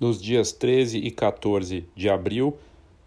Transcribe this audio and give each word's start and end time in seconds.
Nos 0.00 0.22
dias 0.22 0.52
13 0.52 0.98
e 0.98 1.10
14 1.10 1.84
de 1.96 2.08
abril, 2.08 2.56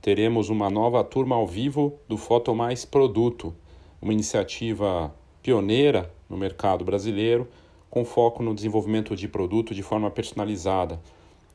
teremos 0.01 0.49
uma 0.49 0.69
nova 0.69 1.01
turma 1.05 1.37
ao 1.37 1.47
vivo 1.47 1.97
do 2.05 2.17
Foto 2.17 2.53
Mais 2.53 2.83
Produto, 2.83 3.55
uma 4.01 4.11
iniciativa 4.11 5.15
pioneira 5.41 6.11
no 6.29 6.35
mercado 6.35 6.83
brasileiro, 6.83 7.47
com 7.89 8.03
foco 8.03 8.43
no 8.43 8.53
desenvolvimento 8.53 9.15
de 9.15 9.25
produto 9.29 9.73
de 9.73 9.81
forma 9.81 10.11
personalizada. 10.11 10.99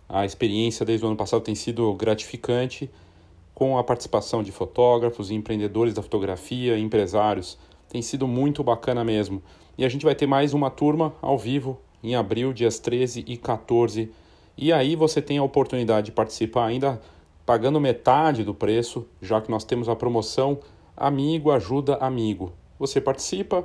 A 0.09 0.25
experiência 0.25 0.87
desde 0.87 1.05
o 1.05 1.09
ano 1.09 1.19
passado 1.19 1.43
tem 1.43 1.55
sido 1.55 1.93
gratificante, 1.93 2.91
com 3.55 3.77
a 3.77 3.85
participação 3.85 4.43
de 4.43 4.51
fotógrafos, 4.51 5.31
empreendedores 5.31 5.93
da 5.93 6.01
fotografia, 6.01 6.79
empresários. 6.79 7.59
Tem 7.91 8.01
sido 8.01 8.27
muito 8.27 8.65
bacana 8.65 9.05
mesmo. 9.05 9.43
E 9.77 9.85
a 9.85 9.89
gente 9.91 10.07
vai 10.07 10.15
ter 10.15 10.27
mais 10.27 10.55
uma 10.55 10.71
turma 10.71 11.15
ao 11.21 11.37
vivo 11.37 11.79
em 12.03 12.15
abril, 12.15 12.55
dias 12.55 12.79
13 12.79 13.23
e 13.27 13.37
14 13.37 14.11
e 14.57 14.73
aí 14.73 14.97
você 14.97 15.21
tem 15.21 15.39
a 15.39 15.43
oportunidade 15.43 16.07
de 16.07 16.13
participar 16.13 16.67
ainda 16.67 17.01
pagando 17.45 17.81
metade 17.81 18.43
do 18.43 18.55
preço, 18.55 19.07
já 19.21 19.41
que 19.41 19.51
nós 19.51 19.65
temos 19.65 19.89
a 19.89 19.95
promoção 19.95 20.59
Amigo 20.97 21.51
Ajuda 21.51 21.97
Amigo. 21.97 22.53
Você 22.79 23.01
participa, 23.01 23.65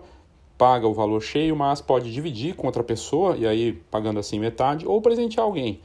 paga 0.58 0.88
o 0.88 0.94
valor 0.94 1.22
cheio, 1.22 1.56
mas 1.56 1.82
pode 1.82 2.12
dividir 2.12 2.56
com 2.56 2.68
outra 2.68 2.84
pessoa 2.84 3.38
e 3.38 3.48
aí 3.48 3.74
pagando 3.90 4.20
assim 4.20 4.40
metade 4.40 4.86
ou 4.86 5.02
presentear 5.02 5.46
alguém. 5.46 5.80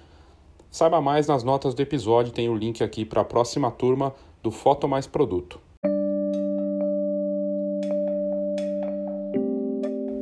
Saiba 0.70 1.00
mais 1.00 1.26
nas 1.26 1.44
notas 1.44 1.72
do 1.72 1.80
episódio, 1.80 2.32
tem 2.32 2.48
o 2.48 2.54
link 2.54 2.82
aqui 2.82 3.04
para 3.04 3.22
a 3.22 3.24
próxima 3.24 3.70
turma 3.70 4.12
do 4.42 4.50
Foto 4.50 4.88
Mais 4.88 5.06
Produto. 5.06 5.60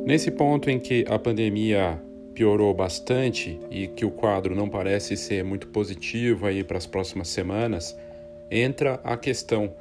Nesse 0.05 0.29
ponto 0.29 0.69
em 0.69 0.79
que 0.79 1.03
a 1.09 1.17
pandemia 1.17 2.01
piorou 2.35 2.73
bastante 2.73 3.57
e 3.71 3.87
que 3.87 4.05
o 4.05 4.11
quadro 4.11 4.53
não 4.53 4.67
parece 4.67 5.15
ser 5.15 5.43
muito 5.43 5.67
positivo 5.67 6.45
aí 6.45 6.63
para 6.63 6.77
as 6.77 6.85
próximas 6.85 7.29
semanas, 7.29 7.97
entra 8.51 8.99
a 9.03 9.15
questão: 9.15 9.73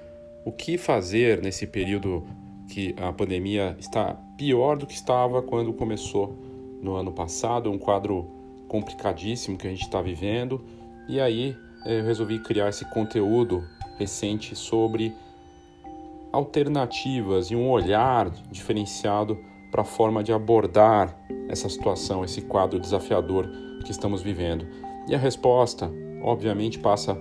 o 0.45 0.53
que 0.53 0.79
fazer 0.79 1.43
nesse 1.43 1.67
período 1.67 2.25
que 2.69 2.95
a 2.97 3.13
pandemia 3.13 3.77
está 3.79 4.15
pior 4.39 4.77
do 4.77 4.87
que 4.87 4.95
estava 4.95 5.43
quando 5.43 5.73
começou 5.73 6.39
no 6.81 6.95
ano 6.95 7.13
passado, 7.13 7.71
um 7.71 7.79
quadro 7.79 8.31
complicadíssimo 8.69 9.59
que 9.59 9.67
a 9.67 9.71
gente 9.71 9.83
está 9.83 10.01
vivendo. 10.01 10.65
E 11.09 11.21
aí 11.21 11.57
eu 11.85 12.05
resolvi 12.05 12.39
criar 12.39 12.69
esse 12.69 12.85
conteúdo 12.87 13.63
recente 13.99 14.57
sobre 14.57 15.13
alternativas 16.33 17.51
e 17.51 17.57
um 17.57 17.69
olhar 17.69 18.31
diferenciado 18.51 19.39
para 19.75 19.83
a 19.83 19.85
forma 19.85 20.23
de 20.23 20.33
abordar 20.33 21.19
essa 21.49 21.69
situação, 21.69 22.25
esse 22.25 22.43
quadro 22.43 22.79
desafiador 22.79 23.51
que 23.85 23.91
estamos 23.91 24.23
vivendo? 24.23 24.69
E 25.09 25.17
a 25.17 25.19
resposta, 25.19 25.91
obviamente, 26.23 26.79
passa 26.79 27.19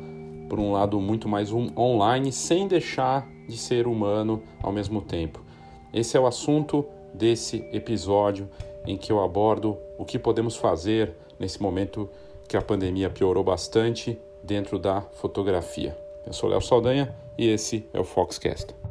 por 0.47 0.59
um 0.59 0.71
lado 0.71 1.01
muito 1.01 1.27
mais 1.27 1.51
um 1.51 1.69
online, 1.75 2.31
sem 2.31 2.67
deixar 2.67 3.27
de 3.47 3.57
ser 3.57 3.87
humano 3.87 4.43
ao 4.61 4.71
mesmo 4.71 5.01
tempo. 5.01 5.43
Esse 5.91 6.15
é 6.15 6.19
o 6.19 6.27
assunto 6.27 6.85
desse 7.11 7.67
episódio 7.73 8.47
em 8.85 8.97
que 8.97 9.11
eu 9.11 9.23
abordo 9.23 9.75
o 9.97 10.05
que 10.05 10.19
podemos 10.19 10.55
fazer 10.55 11.11
nesse 11.39 11.59
momento 11.59 12.07
que 12.47 12.55
a 12.55 12.61
pandemia 12.61 13.09
piorou 13.09 13.43
bastante 13.43 14.15
dentro 14.43 14.77
da 14.77 15.01
fotografia. 15.01 15.97
Eu 16.23 16.33
sou 16.33 16.47
Léo 16.51 16.61
Saldanha 16.61 17.15
e 17.35 17.47
esse 17.47 17.89
é 17.91 17.99
o 17.99 18.03
Foxcast. 18.03 18.82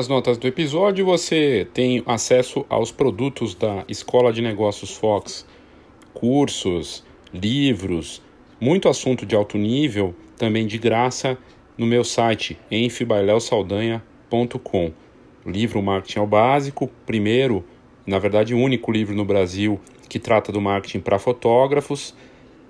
Nas 0.00 0.08
notas 0.08 0.38
do 0.38 0.48
episódio 0.48 1.04
você 1.04 1.68
tem 1.74 2.02
acesso 2.06 2.64
aos 2.70 2.90
produtos 2.90 3.54
da 3.54 3.84
Escola 3.86 4.32
de 4.32 4.40
Negócios 4.40 4.96
Fox, 4.96 5.46
cursos, 6.14 7.04
livros, 7.34 8.22
muito 8.58 8.88
assunto 8.88 9.26
de 9.26 9.36
alto 9.36 9.58
nível, 9.58 10.14
também 10.38 10.66
de 10.66 10.78
graça 10.78 11.36
no 11.76 11.84
meu 11.84 12.02
site 12.02 12.56
enfibaileosaldanha.com. 12.70 14.92
Livro 15.44 15.82
Marketing 15.82 16.20
ao 16.20 16.26
Básico, 16.26 16.88
primeiro, 17.04 17.62
na 18.06 18.18
verdade, 18.18 18.54
único 18.54 18.90
livro 18.90 19.14
no 19.14 19.26
Brasil 19.26 19.78
que 20.08 20.18
trata 20.18 20.50
do 20.50 20.62
marketing 20.62 21.00
para 21.00 21.18
fotógrafos 21.18 22.14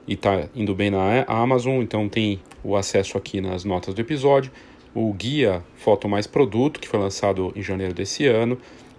e 0.05 0.15
está 0.15 0.49
indo 0.53 0.75
bem 0.75 0.91
na 0.91 1.25
Amazon, 1.29 1.81
então 1.81 2.09
tem 2.09 2.41
o 2.65 2.75
acesso 2.75 3.17
aqui 3.17 3.41
nas 3.41 3.63
notas 3.63 3.95
do 3.95 4.01
episódio 4.01 4.51
o 4.95 5.13
guia 5.13 5.63
Foto 5.77 6.09
Mais 6.09 6.27
Produto, 6.27 6.81
que 6.81 6.89
foi 6.89 6.99
lançado 6.99 7.53
em 7.55 7.63
janeiro 7.63 7.95
desse 7.95 8.27
ano, 8.27 8.59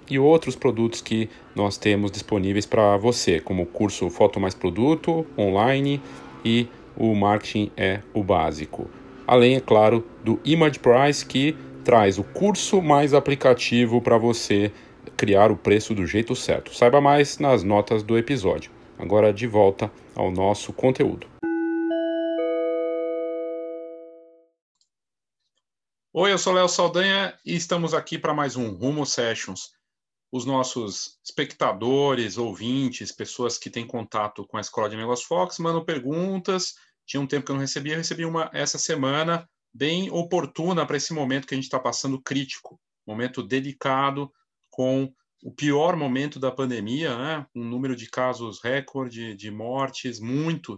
e 0.09 0.19
outros 0.19 0.55
produtos 0.55 1.01
que 1.01 1.29
nós 1.55 1.77
temos 1.77 2.11
disponíveis 2.11 2.65
para 2.65 2.97
você, 2.97 3.39
como 3.39 3.63
o 3.63 3.65
curso 3.65 4.09
Foto 4.09 4.39
Mais 4.39 4.53
Produto 4.53 5.25
online 5.37 6.01
e 6.43 6.67
o 6.97 7.15
Marketing 7.15 7.71
é 7.77 8.01
o 8.13 8.23
Básico. 8.23 8.89
Além, 9.25 9.55
é 9.55 9.61
claro, 9.61 10.05
do 10.23 10.39
Image 10.43 10.79
Price, 10.79 11.25
que 11.25 11.55
traz 11.83 12.17
o 12.17 12.23
curso 12.23 12.81
mais 12.81 13.13
aplicativo 13.13 14.01
para 14.01 14.17
você 14.17 14.71
criar 15.15 15.51
o 15.51 15.55
preço 15.55 15.95
do 15.95 16.05
jeito 16.05 16.35
certo. 16.35 16.75
Saiba 16.75 16.99
mais 16.99 17.39
nas 17.39 17.63
notas 17.63 18.03
do 18.03 18.17
episódio. 18.17 18.71
Agora 18.99 19.31
de 19.31 19.47
volta 19.47 19.91
ao 20.15 20.29
nosso 20.29 20.73
conteúdo. 20.73 21.30
Oi, 26.13 26.33
eu 26.33 26.37
sou 26.37 26.51
Léo 26.51 26.67
Saldanha 26.67 27.39
e 27.45 27.55
estamos 27.55 27.93
aqui 27.93 28.19
para 28.19 28.33
mais 28.33 28.57
um 28.57 28.71
Rumo 28.71 29.05
Sessions. 29.05 29.71
Os 30.29 30.43
nossos 30.43 31.17
espectadores, 31.23 32.37
ouvintes, 32.37 33.13
pessoas 33.13 33.57
que 33.57 33.69
têm 33.69 33.87
contato 33.87 34.45
com 34.45 34.57
a 34.57 34.59
Escola 34.59 34.89
de 34.89 34.97
Negócios 34.97 35.25
Fox 35.25 35.57
mandam 35.57 35.85
perguntas. 35.85 36.75
Tinha 37.05 37.21
um 37.21 37.25
tempo 37.25 37.45
que 37.45 37.51
eu 37.53 37.55
não 37.55 37.61
recebia, 37.61 37.93
eu 37.93 37.97
recebi 37.97 38.25
uma 38.25 38.49
essa 38.51 38.77
semana, 38.77 39.49
bem 39.73 40.11
oportuna 40.11 40.85
para 40.85 40.97
esse 40.97 41.13
momento 41.13 41.47
que 41.47 41.53
a 41.53 41.55
gente 41.55 41.63
está 41.63 41.79
passando 41.79 42.21
crítico, 42.21 42.77
momento 43.07 43.41
delicado, 43.41 44.29
com 44.69 45.13
o 45.41 45.49
pior 45.49 45.95
momento 45.95 46.41
da 46.41 46.51
pandemia, 46.51 47.17
né? 47.17 47.47
um 47.55 47.63
número 47.63 47.95
de 47.95 48.09
casos 48.09 48.61
recorde, 48.61 49.33
de 49.33 49.49
mortes, 49.49 50.19
muito 50.19 50.77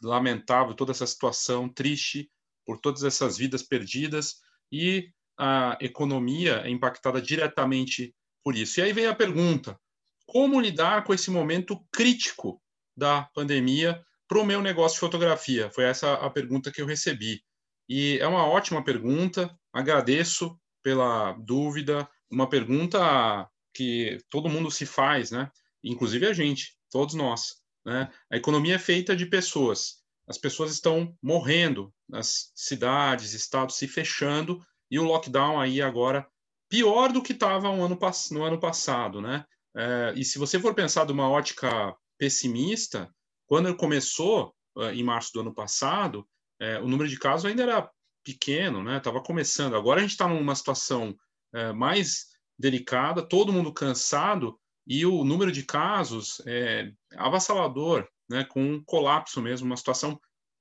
lamentável, 0.00 0.72
toda 0.72 0.92
essa 0.92 1.04
situação 1.04 1.68
triste 1.68 2.30
por 2.64 2.78
todas 2.78 3.02
essas 3.02 3.36
vidas 3.36 3.64
perdidas 3.64 4.46
e 4.70 5.10
a 5.38 5.78
economia 5.80 6.62
é 6.64 6.70
impactada 6.70 7.22
diretamente 7.22 8.14
por 8.42 8.56
isso. 8.56 8.80
E 8.80 8.82
aí 8.82 8.92
vem 8.92 9.06
a 9.06 9.14
pergunta: 9.14 9.78
como 10.26 10.60
lidar 10.60 11.04
com 11.04 11.14
esse 11.14 11.30
momento 11.30 11.80
crítico 11.92 12.60
da 12.96 13.22
pandemia 13.34 14.02
para 14.26 14.40
o 14.40 14.44
meu 14.44 14.60
negócio 14.60 14.96
de 14.96 15.00
fotografia? 15.00 15.70
Foi 15.70 15.84
essa 15.84 16.14
a 16.14 16.30
pergunta 16.30 16.70
que 16.70 16.82
eu 16.82 16.86
recebi. 16.86 17.42
E 17.88 18.18
é 18.20 18.26
uma 18.26 18.46
ótima 18.46 18.84
pergunta, 18.84 19.56
agradeço 19.72 20.58
pela 20.82 21.32
dúvida, 21.32 22.08
uma 22.30 22.48
pergunta 22.48 23.48
que 23.72 24.18
todo 24.28 24.48
mundo 24.48 24.70
se 24.70 24.84
faz, 24.84 25.30
né? 25.30 25.50
Inclusive 25.82 26.26
a 26.26 26.32
gente, 26.32 26.76
todos 26.90 27.14
nós. 27.14 27.56
Né? 27.84 28.10
A 28.30 28.36
economia 28.36 28.74
é 28.74 28.78
feita 28.78 29.16
de 29.16 29.24
pessoas 29.24 29.97
as 30.28 30.36
pessoas 30.36 30.70
estão 30.70 31.16
morrendo, 31.22 31.92
as 32.12 32.52
cidades, 32.54 33.32
estados 33.32 33.76
se 33.76 33.88
fechando 33.88 34.62
e 34.90 34.98
o 34.98 35.04
lockdown 35.04 35.58
aí 35.58 35.80
agora 35.80 36.28
pior 36.68 37.10
do 37.10 37.22
que 37.22 37.32
estava 37.32 37.70
um 37.70 37.82
ano, 37.82 37.98
no 38.30 38.44
ano 38.44 38.60
passado, 38.60 39.22
né? 39.22 39.44
É, 39.74 40.12
e 40.16 40.24
se 40.24 40.38
você 40.38 40.60
for 40.60 40.74
pensar 40.74 41.06
de 41.06 41.12
uma 41.12 41.28
ótica 41.28 41.96
pessimista, 42.18 43.10
quando 43.46 43.68
ele 43.68 43.76
começou 43.76 44.54
uh, 44.76 44.90
em 44.90 45.02
março 45.02 45.32
do 45.32 45.40
ano 45.40 45.54
passado, 45.54 46.28
é, 46.60 46.78
o 46.78 46.86
número 46.86 47.08
de 47.08 47.18
casos 47.18 47.46
ainda 47.46 47.62
era 47.62 47.90
pequeno, 48.22 48.82
né? 48.82 48.98
Estava 48.98 49.22
começando. 49.22 49.76
Agora 49.76 50.00
a 50.00 50.02
gente 50.02 50.10
está 50.10 50.28
numa 50.28 50.54
situação 50.54 51.16
é, 51.54 51.72
mais 51.72 52.26
delicada, 52.58 53.22
todo 53.22 53.52
mundo 53.52 53.72
cansado 53.72 54.58
e 54.86 55.06
o 55.06 55.24
número 55.24 55.52
de 55.52 55.62
casos 55.62 56.42
é 56.46 56.90
avassalador 57.16 58.06
né, 58.28 58.44
com 58.44 58.62
um 58.62 58.84
colapso 58.84 59.40
mesmo, 59.40 59.66
uma 59.66 59.76
situação 59.76 60.20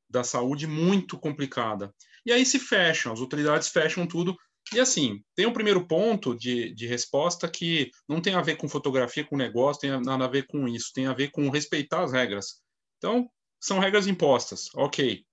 da 0.10 0.24
saúde 0.24 0.68
muito 0.68 1.18
complicada. 1.18 1.94
E 2.26 2.32
aí 2.32 2.46
se 2.46 2.60
fecham, 2.60 3.14
as 3.14 3.20
autoridades 3.20 3.70
fecham 3.70 4.08
tudo. 4.08 4.36
E 4.74 4.80
assim, 4.80 5.24
tem 5.34 5.46
um 5.46 5.54
primeiro 5.54 5.88
ponto 5.88 6.36
de, 6.36 6.74
de 6.74 6.86
resposta 6.88 7.50
que 7.50 7.90
não 8.08 8.22
tem 8.22 8.36
a 8.36 8.42
ver 8.42 8.58
com 8.58 8.68
fotografia, 8.68 9.24
com 9.26 9.38
negócio, 9.38 9.82
tem 9.82 10.02
nada 10.02 10.26
a 10.26 10.30
ver 10.30 10.46
com 10.48 10.68
isso, 10.68 10.92
tem 10.94 11.08
a 11.08 11.14
ver 11.14 11.32
com 11.32 11.50
respeitar 11.50 12.04
as 12.04 12.12
regras. 12.12 12.62
Então, 12.98 13.30
são 13.62 13.80
regras 13.80 14.08
impostas, 14.08 14.68
ok. 14.76 15.26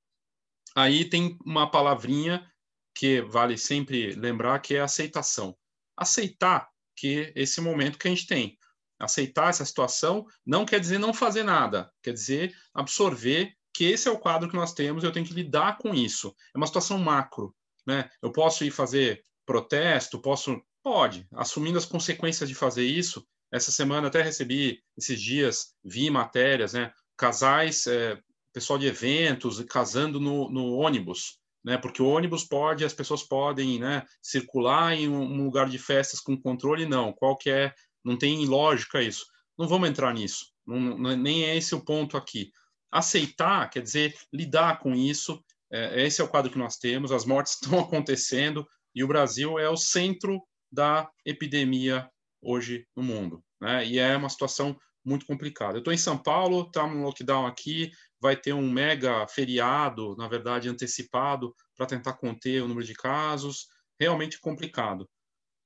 Aí 0.77 1.05
tem 1.05 1.37
uma 1.45 1.71
palavrinha 1.71 2.49
que 2.95 3.23
vale 3.23 3.59
sempre 3.59 4.13
lembrar, 4.15 4.61
que 4.61 4.77
é 4.77 4.81
aceitação. 4.81 5.57
Aceitar 5.97 6.69
que 6.97 7.33
esse 7.35 7.61
momento 7.61 7.99
que 7.99 8.07
a 8.07 8.11
gente 8.11 8.27
tem 8.27 8.57
aceitar 8.99 9.51
essa 9.51 9.65
situação 9.65 10.27
não 10.45 10.65
quer 10.65 10.81
dizer 10.81 10.99
não 10.99 11.13
fazer 11.13 11.43
nada, 11.43 11.91
quer 12.03 12.13
dizer 12.13 12.55
absorver 12.73 13.55
que 13.75 13.85
esse 13.85 14.09
é 14.09 14.11
o 14.11 14.19
quadro 14.19 14.49
que 14.49 14.57
nós 14.57 14.73
temos 14.73 15.03
e 15.03 15.07
eu 15.07 15.13
tenho 15.13 15.27
que 15.27 15.35
lidar 15.35 15.79
com 15.79 15.93
isso. 15.93 16.35
É 16.55 16.57
uma 16.57 16.67
situação 16.67 16.97
macro, 16.97 17.55
né? 17.85 18.09
Eu 18.23 18.31
posso 18.31 18.65
ir 18.65 18.71
fazer 18.71 19.23
protesto, 19.45 20.21
posso, 20.21 20.63
pode, 20.83 21.27
assumindo 21.35 21.77
as 21.77 21.85
consequências 21.85 22.49
de 22.49 22.55
fazer 22.55 22.85
isso, 22.85 23.27
Essa 23.53 23.71
semana 23.71 24.09
até 24.09 24.21
recebi, 24.21 24.83
esses 24.97 25.21
dias, 25.21 25.75
vi 25.85 26.11
matérias, 26.11 26.73
né? 26.73 26.93
Casais, 27.17 27.87
é, 27.87 28.19
pessoal 28.53 28.79
de 28.79 28.87
eventos, 28.87 29.63
casando 29.69 30.19
no, 30.19 30.51
no 30.51 30.73
ônibus, 30.73 31.39
né? 31.65 31.79
Porque 31.79 32.03
o 32.03 32.09
ônibus 32.09 32.45
pode, 32.45 32.85
as 32.85 32.93
pessoas 32.93 33.23
podem, 33.23 33.79
né? 33.79 34.05
Circular 34.21 34.95
em 34.95 35.09
um 35.09 35.45
lugar 35.45 35.69
de 35.69 35.79
festas 35.79 36.21
com 36.21 36.41
controle, 36.41 36.85
não. 36.87 37.13
Qual 37.13 37.37
que 37.37 37.49
é? 37.51 37.73
Não 38.05 38.17
tem 38.17 38.45
lógica 38.47 39.03
isso. 39.03 39.25
Não 39.57 39.69
vamos 39.69 39.89
entrar 39.89 40.13
nisso. 40.13 40.47
Não, 40.67 41.17
nem 41.17 41.45
é 41.45 41.57
esse 41.57 41.75
o 41.75 41.85
ponto 41.85 42.17
aqui. 42.17 42.51
Aceitar, 42.95 43.69
quer 43.71 43.83
dizer, 43.83 44.15
lidar 44.33 44.79
com 44.79 44.95
isso. 44.95 45.43
É, 45.71 46.07
esse 46.07 46.21
é 46.21 46.25
o 46.25 46.29
quadro 46.29 46.51
que 46.51 46.59
nós 46.59 46.77
temos. 46.77 47.11
As 47.11 47.25
mortes 47.25 47.55
estão 47.61 47.81
acontecendo 47.81 48.67
e 48.95 49.03
o 49.03 49.09
Brasil 49.09 49.59
é 49.59 49.69
o 49.69 49.77
centro 49.77 50.41
da 50.71 51.11
epidemia 51.25 52.09
hoje 52.41 52.87
no 52.95 53.03
mundo, 53.03 53.43
né? 53.61 53.85
E 53.85 53.99
é 53.99 54.17
uma 54.17 54.29
situação 54.29 54.79
muito 55.05 55.27
complicada. 55.27 55.75
Eu 55.75 55.79
estou 55.79 55.93
em 55.93 55.99
São 55.99 56.17
Paulo, 56.17 56.63
está 56.63 56.87
no 56.87 57.03
lockdown 57.03 57.47
aqui, 57.47 57.91
vai 58.21 58.37
ter 58.37 58.53
um 58.53 58.71
mega 58.71 59.27
feriado, 59.27 60.17
na 60.17 60.29
verdade, 60.29 60.69
antecipado, 60.69 61.55
para 61.77 61.87
tentar 61.87 62.15
conter 62.15 62.63
o 62.63 62.69
número 62.69 62.87
de 62.87 62.95
casos. 62.95 63.67
Realmente 63.99 64.41
complicado. 64.41 65.09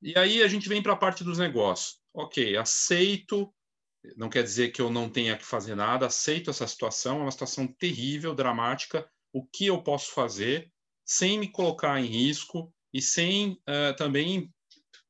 E 0.02 0.16
aí 0.19 0.42
a 0.42 0.48
gente 0.48 0.69
vem 0.69 0.82
para 0.82 0.92
a 0.92 0.96
parte 0.96 1.25
dos 1.25 1.38
negócios. 1.38 1.98
Ok, 2.12 2.56
aceito, 2.56 3.52
não 4.16 4.28
quer 4.28 4.42
dizer 4.42 4.68
que 4.70 4.80
eu 4.80 4.90
não 4.90 5.08
tenha 5.08 5.36
que 5.36 5.44
fazer 5.44 5.74
nada, 5.74 6.06
aceito 6.06 6.50
essa 6.50 6.66
situação, 6.66 7.18
é 7.18 7.22
uma 7.22 7.30
situação 7.30 7.66
terrível, 7.66 8.34
dramática. 8.34 9.08
O 9.32 9.44
que 9.44 9.66
eu 9.66 9.82
posso 9.82 10.12
fazer 10.12 10.72
sem 11.04 11.38
me 11.38 11.50
colocar 11.50 12.00
em 12.00 12.06
risco 12.06 12.72
e 12.92 13.00
sem 13.00 13.52
uh, 13.52 13.96
também 13.96 14.52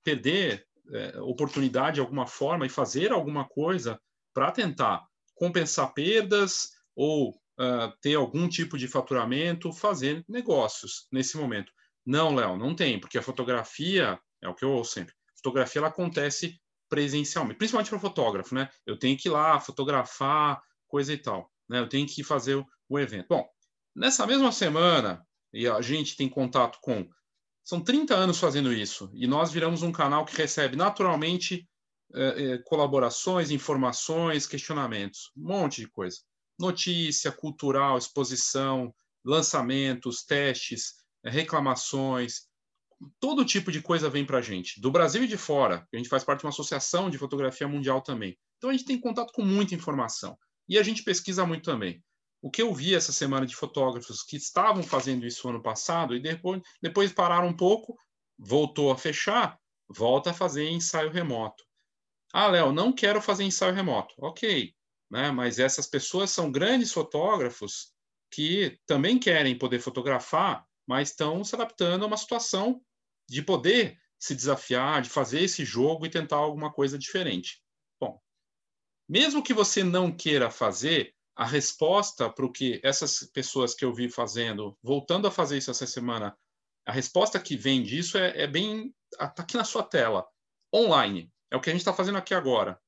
perder 0.03 0.67
uh, 0.87 1.23
oportunidade 1.23 1.95
de 1.95 2.01
alguma 2.01 2.27
forma 2.27 2.67
e 2.67 2.71
fazer 2.71 3.13
alguma 3.13 3.47
coisa 3.49 4.01
para 4.33 4.51
tentar 4.53 5.07
compensar 5.35 5.93
perdas 5.93 6.71
ou 6.95 7.31
uh, 7.31 7.93
ter 8.01 8.15
algum 8.15 8.49
tipo 8.49 8.79
de 8.79 8.89
faturamento, 8.89 9.73
fazer 9.73 10.25
negócios 10.29 11.07
nesse 11.13 11.37
momento. 11.37 11.73
Não, 12.05 12.35
Léo, 12.35 12.57
não 12.57 12.75
tem, 12.75 12.99
porque 12.99 13.19
a 13.19 13.23
fotografia, 13.23 14.19
é 14.43 14.49
o 14.49 14.55
que 14.55 14.65
eu 14.65 14.73
ouço 14.73 14.93
sempre, 14.93 15.13
a 15.13 15.37
fotografia 15.37 15.81
ela 15.81 15.89
acontece 15.89 16.59
presencialmente, 16.89 17.59
principalmente 17.59 17.91
para 17.91 17.99
fotógrafo, 17.99 18.55
né? 18.55 18.69
Eu 18.87 18.99
tenho 18.99 19.17
que 19.17 19.29
ir 19.29 19.31
lá 19.31 19.61
fotografar, 19.61 20.61
coisa 20.87 21.13
e 21.13 21.19
tal, 21.19 21.51
né? 21.69 21.79
Eu 21.79 21.89
tenho 21.89 22.07
que 22.07 22.25
fazer 22.25 22.65
o, 22.89 22.99
evento. 22.99 23.27
Bom, 23.29 23.47
nessa 23.95 24.27
mesma 24.27 24.51
semana, 24.51 25.25
e 25.53 25.67
a 25.67 25.81
gente 25.81 26.17
tem 26.17 26.29
contato 26.29 26.79
com 26.81 27.09
são 27.63 27.83
30 27.83 28.15
anos 28.15 28.39
fazendo 28.39 28.73
isso 28.73 29.11
e 29.13 29.27
nós 29.27 29.53
viramos 29.53 29.83
um 29.83 29.93
canal 29.93 30.25
que 30.25 30.35
recebe 30.35 30.75
naturalmente 30.75 31.69
é, 32.15 32.53
é, 32.53 32.59
colaborações, 32.59 33.51
informações, 33.51 34.47
questionamentos, 34.47 35.31
um 35.37 35.49
monte 35.49 35.83
de 35.83 35.89
coisa. 35.89 36.17
Notícia, 36.59 37.31
cultural, 37.31 37.99
exposição, 37.99 38.95
lançamentos, 39.23 40.25
testes, 40.25 40.95
é, 41.23 41.29
reclamações, 41.29 42.48
todo 43.21 43.45
tipo 43.45 43.71
de 43.71 43.81
coisa 43.81 44.11
vem 44.11 44.25
para 44.25 44.39
a 44.39 44.43
gente, 44.43 44.81
do 44.81 44.91
Brasil 44.91 45.25
e 45.25 45.29
de 45.29 45.37
fora. 45.37 45.87
A 45.93 45.97
gente 45.97 46.09
faz 46.09 46.25
parte 46.25 46.41
de 46.41 46.47
uma 46.47 46.51
associação 46.51 47.09
de 47.09 47.19
fotografia 47.19 47.69
mundial 47.69 48.01
também. 48.01 48.37
Então 48.57 48.71
a 48.71 48.73
gente 48.73 48.85
tem 48.85 49.01
contato 49.01 49.33
com 49.33 49.45
muita 49.45 49.75
informação 49.75 50.37
e 50.69 50.79
a 50.79 50.83
gente 50.83 51.03
pesquisa 51.03 51.47
muito 51.47 51.65
também. 51.65 52.03
O 52.41 52.51
que 52.51 52.63
eu 52.63 52.73
vi 52.73 52.95
essa 52.95 53.13
semana 53.13 53.47
de 53.47 53.57
fotógrafos 53.57 54.23
que 54.23 54.37
estavam 54.37 54.83
fazendo 54.83 55.27
isso 55.27 55.49
ano 55.49 55.63
passado 55.63 56.15
e 56.15 56.21
depois, 56.21 56.61
depois 56.81 57.13
pararam 57.13 57.49
um 57.49 57.57
pouco, 57.57 57.97
voltou 58.39 58.93
a 58.93 58.99
fechar, 58.99 59.59
volta 59.89 60.31
a 60.31 60.35
fazer 60.35 60.69
ensaio 60.69 61.11
remoto. 61.11 61.65
Ah, 62.33 62.47
Léo, 62.47 62.73
não 62.73 62.93
quero 62.93 63.21
fazer 63.21 63.45
ensaio 63.45 63.75
remoto. 63.75 64.15
Ok, 64.19 64.73
né? 65.11 65.31
mas 65.31 65.59
essas 65.59 65.87
pessoas 65.87 66.31
são 66.31 66.51
grandes 66.51 66.93
fotógrafos 66.93 67.93
que 68.31 68.79
também 68.87 69.19
querem 69.19 69.57
poder 69.57 69.81
fotografar, 69.81 70.65
mas 70.87 71.11
estão 71.11 71.43
se 71.43 71.55
adaptando 71.55 72.05
a 72.05 72.07
uma 72.07 72.17
situação 72.17 72.81
de 73.29 73.43
poder 73.43 73.99
se 74.19 74.35
desafiar, 74.35 75.03
de 75.03 75.09
fazer 75.09 75.43
esse 75.43 75.65
jogo 75.65 76.07
e 76.07 76.11
tentar 76.11 76.37
alguma 76.37 76.73
coisa 76.73 76.99
diferente. 76.99 77.63
Bom, 78.01 78.21
mesmo 79.09 79.43
que 79.43 79.55
você 79.55 79.85
não 79.85 80.11
queira 80.11 80.51
fazer, 80.51 81.15
a 81.39 81.45
resposta 81.45 82.29
para 82.29 82.45
o 82.45 82.51
que 82.51 82.81
essas 82.83 83.21
pessoas 83.33 83.73
que 83.73 83.85
eu 83.85 83.95
vi 83.95 84.11
fazendo, 84.11 84.77
voltando 84.83 85.29
a 85.29 85.31
fazer 85.31 85.57
isso 85.57 85.71
essa 85.71 85.87
semana, 85.87 86.37
a 86.85 86.91
resposta 86.91 87.39
que 87.39 87.57
vem 87.57 87.81
disso 87.83 88.19
é, 88.19 88.43
é 88.43 88.47
bem. 88.47 88.93
Está 89.13 89.43
aqui 89.43 89.57
na 89.57 89.63
sua 89.63 89.85
tela. 89.85 90.27
Online. 90.75 91.31
É 91.51 91.57
o 91.57 91.61
que 91.61 91.71
a 91.71 91.73
gente 91.73 91.83
está 91.83 91.93
fazendo 91.93 92.19
aqui 92.19 92.35
agora. 92.35 92.81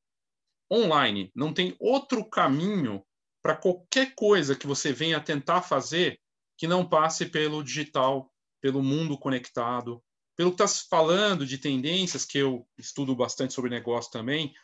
Online. 0.73 1.31
Não 1.33 1.55
tem 1.55 1.77
outro 1.79 2.29
caminho 2.29 3.07
para 3.41 3.55
qualquer 3.55 4.15
coisa 4.17 4.57
que 4.57 4.67
você 4.67 4.93
venha 4.93 5.21
tentar 5.21 5.63
fazer 5.63 6.21
que 6.59 6.67
não 6.67 6.87
passe 6.87 7.27
pelo 7.27 7.63
digital, 7.63 8.33
pelo 8.61 8.83
mundo 8.83 9.17
conectado, 9.17 10.03
pelo 10.41 10.57
que 10.57 10.63
está 10.63 10.87
falando 10.89 11.45
de 11.45 11.59
tendências, 11.59 12.25
que 12.25 12.39
eu 12.39 12.67
estudo 12.79 13.15
bastante 13.15 13.53
sobre 13.53 13.69
negócio 13.69 14.11
também, 14.11 14.55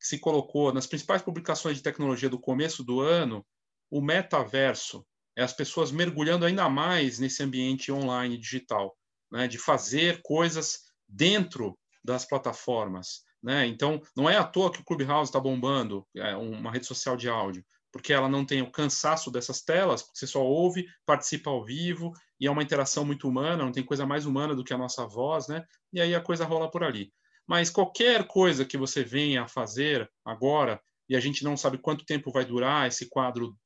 que 0.00 0.06
se 0.06 0.18
colocou 0.18 0.72
nas 0.72 0.86
principais 0.86 1.20
publicações 1.20 1.76
de 1.76 1.82
tecnologia 1.82 2.30
do 2.30 2.40
começo 2.40 2.82
do 2.82 3.02
ano, 3.02 3.44
o 3.90 4.00
metaverso 4.00 5.06
é 5.36 5.42
as 5.42 5.52
pessoas 5.52 5.92
mergulhando 5.92 6.46
ainda 6.46 6.70
mais 6.70 7.18
nesse 7.18 7.42
ambiente 7.42 7.92
online 7.92 8.38
digital, 8.38 8.96
né, 9.30 9.46
de 9.46 9.58
fazer 9.58 10.22
coisas 10.22 10.84
dentro 11.06 11.78
das 12.02 12.24
plataformas. 12.24 13.20
Né? 13.42 13.66
Então, 13.66 14.00
não 14.16 14.30
é 14.30 14.38
à 14.38 14.44
toa 14.44 14.72
que 14.72 14.80
o 14.80 14.84
Clubhouse 14.86 15.28
está 15.28 15.38
bombando, 15.38 16.08
é 16.16 16.34
uma 16.34 16.72
rede 16.72 16.86
social 16.86 17.14
de 17.14 17.28
áudio, 17.28 17.62
porque 17.92 18.10
ela 18.10 18.26
não 18.30 18.42
tem 18.42 18.62
o 18.62 18.72
cansaço 18.72 19.30
dessas 19.30 19.60
telas, 19.60 20.02
porque 20.02 20.18
você 20.18 20.26
só 20.26 20.42
ouve, 20.42 20.86
participa 21.04 21.50
ao 21.50 21.62
vivo, 21.62 22.14
e 22.40 22.46
é 22.46 22.50
uma 22.50 22.62
interação 22.62 23.04
muito 23.04 23.28
humana, 23.28 23.64
não 23.64 23.72
tem 23.72 23.84
coisa 23.84 24.06
mais 24.06 24.26
humana 24.26 24.54
do 24.54 24.64
que 24.64 24.74
a 24.74 24.78
nossa 24.78 25.06
voz, 25.06 25.48
né? 25.48 25.64
e 25.92 26.00
aí 26.00 26.14
a 26.14 26.20
coisa 26.20 26.44
rola 26.44 26.70
por 26.70 26.84
ali. 26.84 27.12
Mas 27.46 27.70
qualquer 27.70 28.26
coisa 28.26 28.64
que 28.64 28.76
você 28.76 29.04
venha 29.04 29.42
a 29.42 29.48
fazer 29.48 30.10
agora, 30.24 30.80
e 31.08 31.16
a 31.16 31.20
gente 31.20 31.44
não 31.44 31.56
sabe 31.56 31.78
quanto 31.78 32.04
tempo 32.04 32.32
vai 32.32 32.44
durar 32.44 32.88
esse 32.88 33.08
quadro 33.08 33.56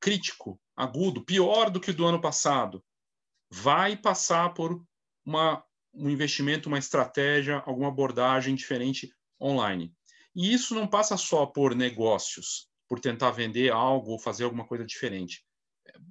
crítico, 0.00 0.60
agudo, 0.76 1.24
pior 1.24 1.70
do 1.70 1.80
que 1.80 1.90
o 1.90 1.94
do 1.94 2.04
ano 2.04 2.20
passado, 2.20 2.84
vai 3.50 3.96
passar 3.96 4.52
por 4.54 4.82
uma, 5.24 5.64
um 5.94 6.10
investimento, 6.10 6.68
uma 6.68 6.78
estratégia, 6.78 7.62
alguma 7.64 7.88
abordagem 7.88 8.54
diferente 8.54 9.10
online. 9.40 9.94
E 10.34 10.52
isso 10.52 10.74
não 10.74 10.86
passa 10.86 11.16
só 11.16 11.46
por 11.46 11.74
negócios, 11.74 12.68
por 12.88 13.00
tentar 13.00 13.30
vender 13.30 13.72
algo 13.72 14.12
ou 14.12 14.18
fazer 14.18 14.44
alguma 14.44 14.66
coisa 14.66 14.84
diferente. 14.84 15.44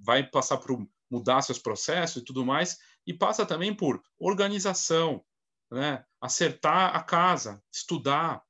Vai 0.04 0.28
passar 0.28 0.58
por 0.58 0.72
mudar 1.10 1.42
seus 1.42 1.60
processos 1.60 2.22
e 2.22 2.26
tudo 2.26 2.46
mais, 2.46 2.78
e 3.06 3.14
passa 3.14 3.46
também 3.46 3.74
por 3.74 4.02
organização, 4.20 5.24
né? 5.72 6.06
acertar 6.22 6.96
a 6.96 7.02
casa, 7.02 7.64
estudar, 7.72 8.44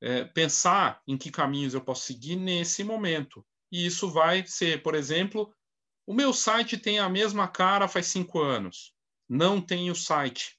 é, 0.00 0.24
pensar 0.24 1.02
em 1.06 1.16
que 1.16 1.30
caminhos 1.30 1.74
eu 1.74 1.80
posso 1.80 2.06
seguir 2.06 2.36
nesse 2.36 2.84
momento. 2.84 3.44
E 3.72 3.86
isso 3.86 4.10
vai 4.10 4.46
ser, 4.46 4.82
por 4.82 4.94
exemplo, 4.94 5.52
o 6.06 6.14
meu 6.14 6.32
site 6.32 6.76
tem 6.76 6.98
a 6.98 7.08
mesma 7.08 7.48
cara 7.48 7.88
faz 7.88 8.06
cinco 8.06 8.40
anos, 8.40 8.94
não 9.28 9.60
tem 9.60 9.90
o 9.90 9.94
site. 9.94 10.58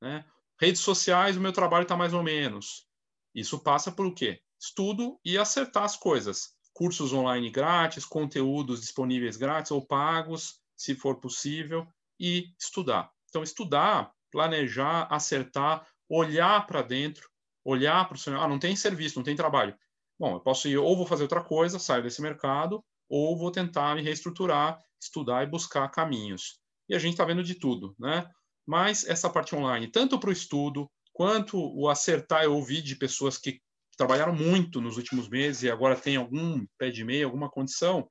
Né? 0.00 0.24
Redes 0.60 0.80
sociais, 0.80 1.36
o 1.36 1.40
meu 1.40 1.52
trabalho 1.52 1.84
está 1.84 1.96
mais 1.96 2.12
ou 2.12 2.22
menos. 2.22 2.88
Isso 3.34 3.58
passa 3.58 3.92
por 3.92 4.06
o 4.06 4.14
quê? 4.14 4.40
Estudo 4.58 5.20
e 5.24 5.36
acertar 5.36 5.84
as 5.84 5.96
coisas. 5.96 6.54
Cursos 6.74 7.12
online 7.12 7.48
grátis, 7.48 8.04
conteúdos 8.04 8.80
disponíveis 8.80 9.36
grátis 9.38 9.70
ou 9.70 9.86
pagos, 9.86 10.58
se 10.76 10.94
for 10.94 11.20
possível, 11.20 11.86
e 12.20 12.52
estudar. 12.58 13.10
Então, 13.30 13.42
estudar 13.42 14.12
planejar, 14.34 15.06
acertar, 15.12 15.86
olhar 16.08 16.66
para 16.66 16.82
dentro, 16.82 17.30
olhar 17.64 18.04
para 18.08 18.16
o 18.16 18.18
seu. 18.18 18.36
Ah, 18.36 18.48
não 18.48 18.58
tem 18.58 18.74
serviço, 18.74 19.16
não 19.16 19.22
tem 19.22 19.36
trabalho. 19.36 19.76
Bom, 20.18 20.32
eu 20.34 20.40
posso 20.40 20.66
ir, 20.66 20.76
ou 20.76 20.96
vou 20.96 21.06
fazer 21.06 21.22
outra 21.22 21.40
coisa, 21.40 21.78
sair 21.78 22.02
desse 22.02 22.20
mercado, 22.20 22.84
ou 23.08 23.38
vou 23.38 23.52
tentar 23.52 23.94
me 23.94 24.02
reestruturar, 24.02 24.76
estudar 25.00 25.44
e 25.44 25.50
buscar 25.50 25.88
caminhos. 25.88 26.58
E 26.88 26.96
a 26.96 26.98
gente 26.98 27.12
está 27.12 27.24
vendo 27.24 27.44
de 27.44 27.54
tudo, 27.54 27.94
né? 27.96 28.28
Mas 28.66 29.06
essa 29.06 29.30
parte 29.30 29.54
online, 29.54 29.86
tanto 29.86 30.18
para 30.18 30.30
o 30.30 30.32
estudo, 30.32 30.90
quanto 31.12 31.56
o 31.56 31.88
acertar, 31.88 32.42
eu 32.42 32.54
ouvi 32.54 32.82
de 32.82 32.96
pessoas 32.96 33.38
que 33.38 33.60
trabalharam 33.96 34.34
muito 34.34 34.80
nos 34.80 34.96
últimos 34.96 35.28
meses 35.28 35.62
e 35.62 35.70
agora 35.70 35.96
tem 35.96 36.16
algum 36.16 36.66
pé 36.78 36.90
de 36.90 37.04
meia, 37.04 37.24
alguma 37.24 37.50
condição, 37.50 38.08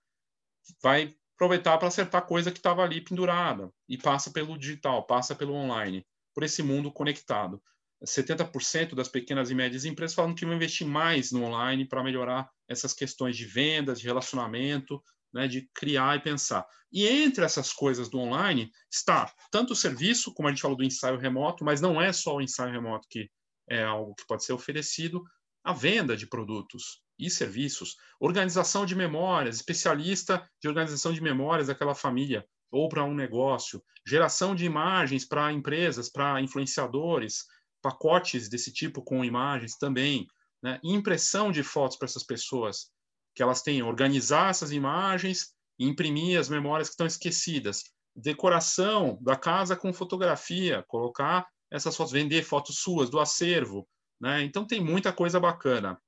vai 0.82 1.16
aproveitar 1.36 1.78
para 1.78 1.88
acertar 1.88 2.26
coisa 2.26 2.52
que 2.52 2.60
estava 2.60 2.84
ali 2.84 3.02
pendurada 3.02 3.72
e 3.90 3.98
passa 3.98 4.32
pelo 4.32 4.58
digital, 4.58 5.06
passa 5.06 5.36
pelo 5.36 5.54
online 5.54 6.06
por 6.34 6.44
esse 6.44 6.64
mundo 6.64 6.92
conectado. 6.92 7.62
70% 8.06 8.96
das 8.96 9.08
pequenas 9.08 9.50
e 9.50 9.56
médias 9.56 9.86
empresas 9.86 10.16
falam 10.16 10.36
que 10.36 10.46
vão 10.46 10.56
investir 10.56 10.86
mais 10.86 11.32
no 11.32 11.44
online 11.44 11.88
para 11.88 12.04
melhorar 12.04 12.50
essas 12.68 12.94
questões 12.94 13.38
de 13.38 13.46
vendas, 13.46 14.00
de 14.00 14.06
relacionamento, 14.06 15.02
né, 15.34 15.48
de 15.48 15.70
criar 15.74 16.18
e 16.18 16.22
pensar. 16.22 16.66
E 16.92 17.08
entre 17.08 17.44
essas 17.44 17.74
coisas 17.74 18.10
do 18.10 18.20
online 18.20 18.70
está 18.92 19.34
tanto 19.50 19.74
o 19.74 19.76
serviço, 19.76 20.34
como 20.34 20.48
a 20.48 20.52
gente 20.52 20.62
falou 20.62 20.78
do 20.78 20.84
ensaio 20.84 21.18
remoto, 21.18 21.64
mas 21.64 21.82
não 21.82 22.02
é 22.02 22.12
só 22.12 22.36
o 22.36 22.42
ensaio 22.42 22.72
remoto 22.72 23.08
que 23.10 23.30
é 23.70 23.84
algo 23.84 24.14
que 24.16 24.28
pode 24.28 24.44
ser 24.44 24.54
oferecido, 24.54 25.24
a 25.64 25.74
venda 25.74 26.18
de 26.18 26.28
produtos 26.28 27.02
e 27.18 27.30
serviços, 27.30 27.96
organização 28.20 28.86
de 28.86 28.96
memórias, 28.96 29.56
especialista 29.56 30.48
de 30.62 30.68
organização 30.68 31.14
de 31.14 31.22
memórias 31.22 31.68
daquela 31.68 31.96
família 31.96 32.46
ou 32.72 32.90
para 32.90 33.04
um 33.04 33.14
negócio, 33.14 33.84
geração 34.06 34.56
de 34.56 34.66
imagens 34.66 35.24
para 35.24 35.52
empresas, 35.52 36.10
para 36.10 36.42
influenciadores, 36.42 37.46
pacotes 37.82 38.50
desse 38.50 38.74
tipo 38.74 39.04
com 39.04 39.24
imagens 39.24 39.78
também, 39.78 40.26
né? 40.62 40.80
impressão 40.84 41.52
de 41.52 41.62
fotos 41.62 41.98
para 41.98 42.08
essas 42.08 42.24
pessoas, 42.24 42.92
que 43.36 43.44
elas 43.44 43.62
tenham, 43.62 43.88
organizar 43.88 44.50
essas 44.50 44.72
imagens 44.72 45.54
e 45.78 45.86
imprimir 45.86 46.40
as 46.40 46.50
memórias 46.50 46.88
que 46.88 46.94
estão 46.94 47.08
esquecidas, 47.08 47.84
decoração 48.16 49.18
da 49.22 49.36
casa 49.36 49.76
com 49.76 49.94
fotografia, 49.94 50.84
colocar 50.88 51.48
essas 51.72 51.96
fotos, 51.96 52.14
vender 52.14 52.44
fotos 52.44 52.78
suas 52.80 53.10
do 53.10 53.20
acervo, 53.20 53.88
né? 54.20 54.44
Então 54.44 54.66
tem 54.66 54.82
muita 54.82 55.12
coisa 55.12 55.40
bacana. 55.40 56.00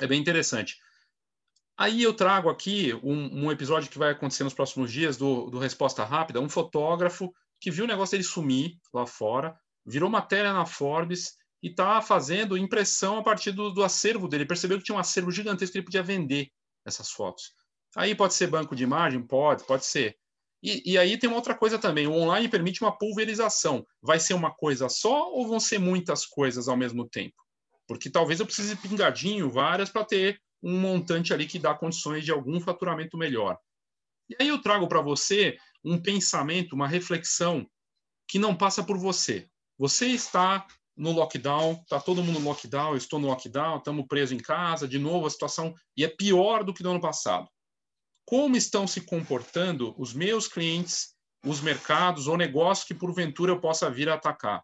É 0.00 0.06
bem 0.06 0.20
interessante. 0.20 0.76
Aí 1.76 2.02
eu 2.02 2.12
trago 2.12 2.50
aqui 2.50 2.92
um, 3.02 3.44
um, 3.44 3.50
episódio 3.50 3.88
que 3.88 3.98
vai 3.98 4.10
acontecer 4.10 4.44
nos 4.44 4.52
próximos 4.52 4.92
dias 4.92 5.16
do, 5.16 5.48
do 5.48 5.58
Resposta 5.58 6.04
Rápida, 6.04 6.40
um 6.40 6.48
fotógrafo 6.48 7.32
que 7.58 7.70
viu 7.70 7.84
o 7.84 7.88
negócio 7.88 8.12
dele 8.12 8.24
sumir 8.24 8.78
lá 8.92 9.06
fora, 9.06 9.58
virou 9.86 10.10
matéria 10.10 10.52
na 10.52 10.66
Forbes 10.66 11.36
e 11.62 11.68
está 11.68 12.00
fazendo 12.02 12.56
impressão 12.56 13.18
a 13.18 13.22
partir 13.22 13.52
do, 13.52 13.70
do, 13.70 13.82
acervo 13.82 14.28
dele. 14.28 14.46
Percebeu 14.46 14.78
que 14.78 14.84
tinha 14.84 14.96
um 14.96 15.00
acervo 15.00 15.30
gigantesco 15.30 15.72
que 15.72 15.78
ele 15.78 15.84
podia 15.84 16.02
vender 16.02 16.50
essas 16.84 17.10
fotos. 17.10 17.52
Aí 17.96 18.14
pode 18.14 18.34
ser 18.34 18.46
banco 18.46 18.76
de 18.76 18.84
imagem? 18.84 19.26
Pode, 19.26 19.64
pode 19.64 19.84
ser. 19.84 20.16
E, 20.62 20.92
e, 20.92 20.98
aí 20.98 21.16
tem 21.16 21.28
uma 21.28 21.36
outra 21.36 21.54
coisa 21.54 21.78
também. 21.78 22.06
O 22.06 22.12
online 22.12 22.48
permite 22.48 22.82
uma 22.82 22.96
pulverização. 22.96 23.86
Vai 24.02 24.20
ser 24.20 24.34
uma 24.34 24.50
coisa 24.50 24.88
só 24.88 25.30
ou 25.32 25.46
vão 25.46 25.58
ser 25.58 25.78
muitas 25.78 26.26
coisas 26.26 26.68
ao 26.68 26.76
mesmo 26.76 27.08
tempo? 27.08 27.34
Porque 27.86 28.10
talvez 28.10 28.40
eu 28.40 28.46
precise 28.46 28.76
pingadinho, 28.76 29.50
várias, 29.50 29.90
para 29.90 30.04
ter 30.04 30.40
um 30.62 30.78
montante 30.78 31.32
ali 31.32 31.46
que 31.46 31.58
dá 31.58 31.74
condições 31.74 32.24
de 32.24 32.30
algum 32.30 32.60
faturamento 32.60 33.16
melhor. 33.16 33.58
E 34.28 34.36
aí 34.38 34.48
eu 34.48 34.60
trago 34.60 34.86
para 34.86 35.00
você 35.00 35.56
um 35.82 35.98
pensamento, 35.98 36.74
uma 36.74 36.86
reflexão 36.86 37.66
que 38.28 38.38
não 38.38 38.54
passa 38.54 38.84
por 38.84 38.98
você. 38.98 39.48
Você 39.78 40.08
está 40.08 40.66
no 40.94 41.12
lockdown, 41.12 41.80
está 41.82 41.98
todo 41.98 42.22
mundo 42.22 42.38
no 42.38 42.48
lockdown, 42.48 42.90
eu 42.90 42.96
estou 42.98 43.18
no 43.18 43.28
lockdown, 43.28 43.78
estamos 43.78 44.06
presos 44.06 44.32
em 44.32 44.38
casa, 44.38 44.86
de 44.86 44.98
novo 44.98 45.26
a 45.26 45.30
situação, 45.30 45.74
e 45.96 46.04
é 46.04 46.08
pior 46.08 46.62
do 46.62 46.74
que 46.74 46.82
no 46.82 46.90
ano 46.90 47.00
passado 47.00 47.48
como 48.30 48.56
estão 48.56 48.86
se 48.86 49.00
comportando 49.00 49.92
os 49.98 50.14
meus 50.14 50.46
clientes, 50.46 51.16
os 51.44 51.60
mercados 51.60 52.28
ou 52.28 52.36
negócios 52.36 52.86
que 52.86 52.94
porventura 52.94 53.50
eu 53.50 53.60
possa 53.60 53.90
vir 53.90 54.08
a 54.08 54.14
atacar. 54.14 54.62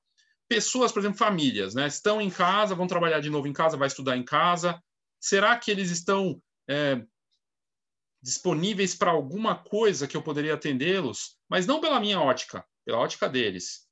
Pessoas, 0.48 0.92
por 0.92 1.00
exemplo, 1.00 1.18
famílias, 1.18 1.74
né? 1.74 1.88
Estão 1.88 2.20
em 2.20 2.30
casa, 2.30 2.76
vão 2.76 2.86
trabalhar 2.86 3.18
de 3.18 3.28
novo 3.28 3.48
em 3.48 3.52
casa, 3.52 3.76
vai 3.76 3.88
estudar 3.88 4.16
em 4.16 4.24
casa. 4.24 4.80
Será 5.20 5.58
que 5.58 5.68
eles 5.68 5.90
estão 5.90 6.40
é, 6.70 7.02
disponíveis 8.22 8.94
para 8.94 9.10
alguma 9.10 9.56
coisa 9.56 10.06
que 10.06 10.16
eu 10.16 10.22
poderia 10.22 10.54
atendê-los, 10.54 11.36
mas 11.50 11.66
não 11.66 11.80
pela 11.80 11.98
minha 11.98 12.20
ótica, 12.20 12.64
pela 12.84 12.98
ótica 12.98 13.28
deles? 13.28 13.88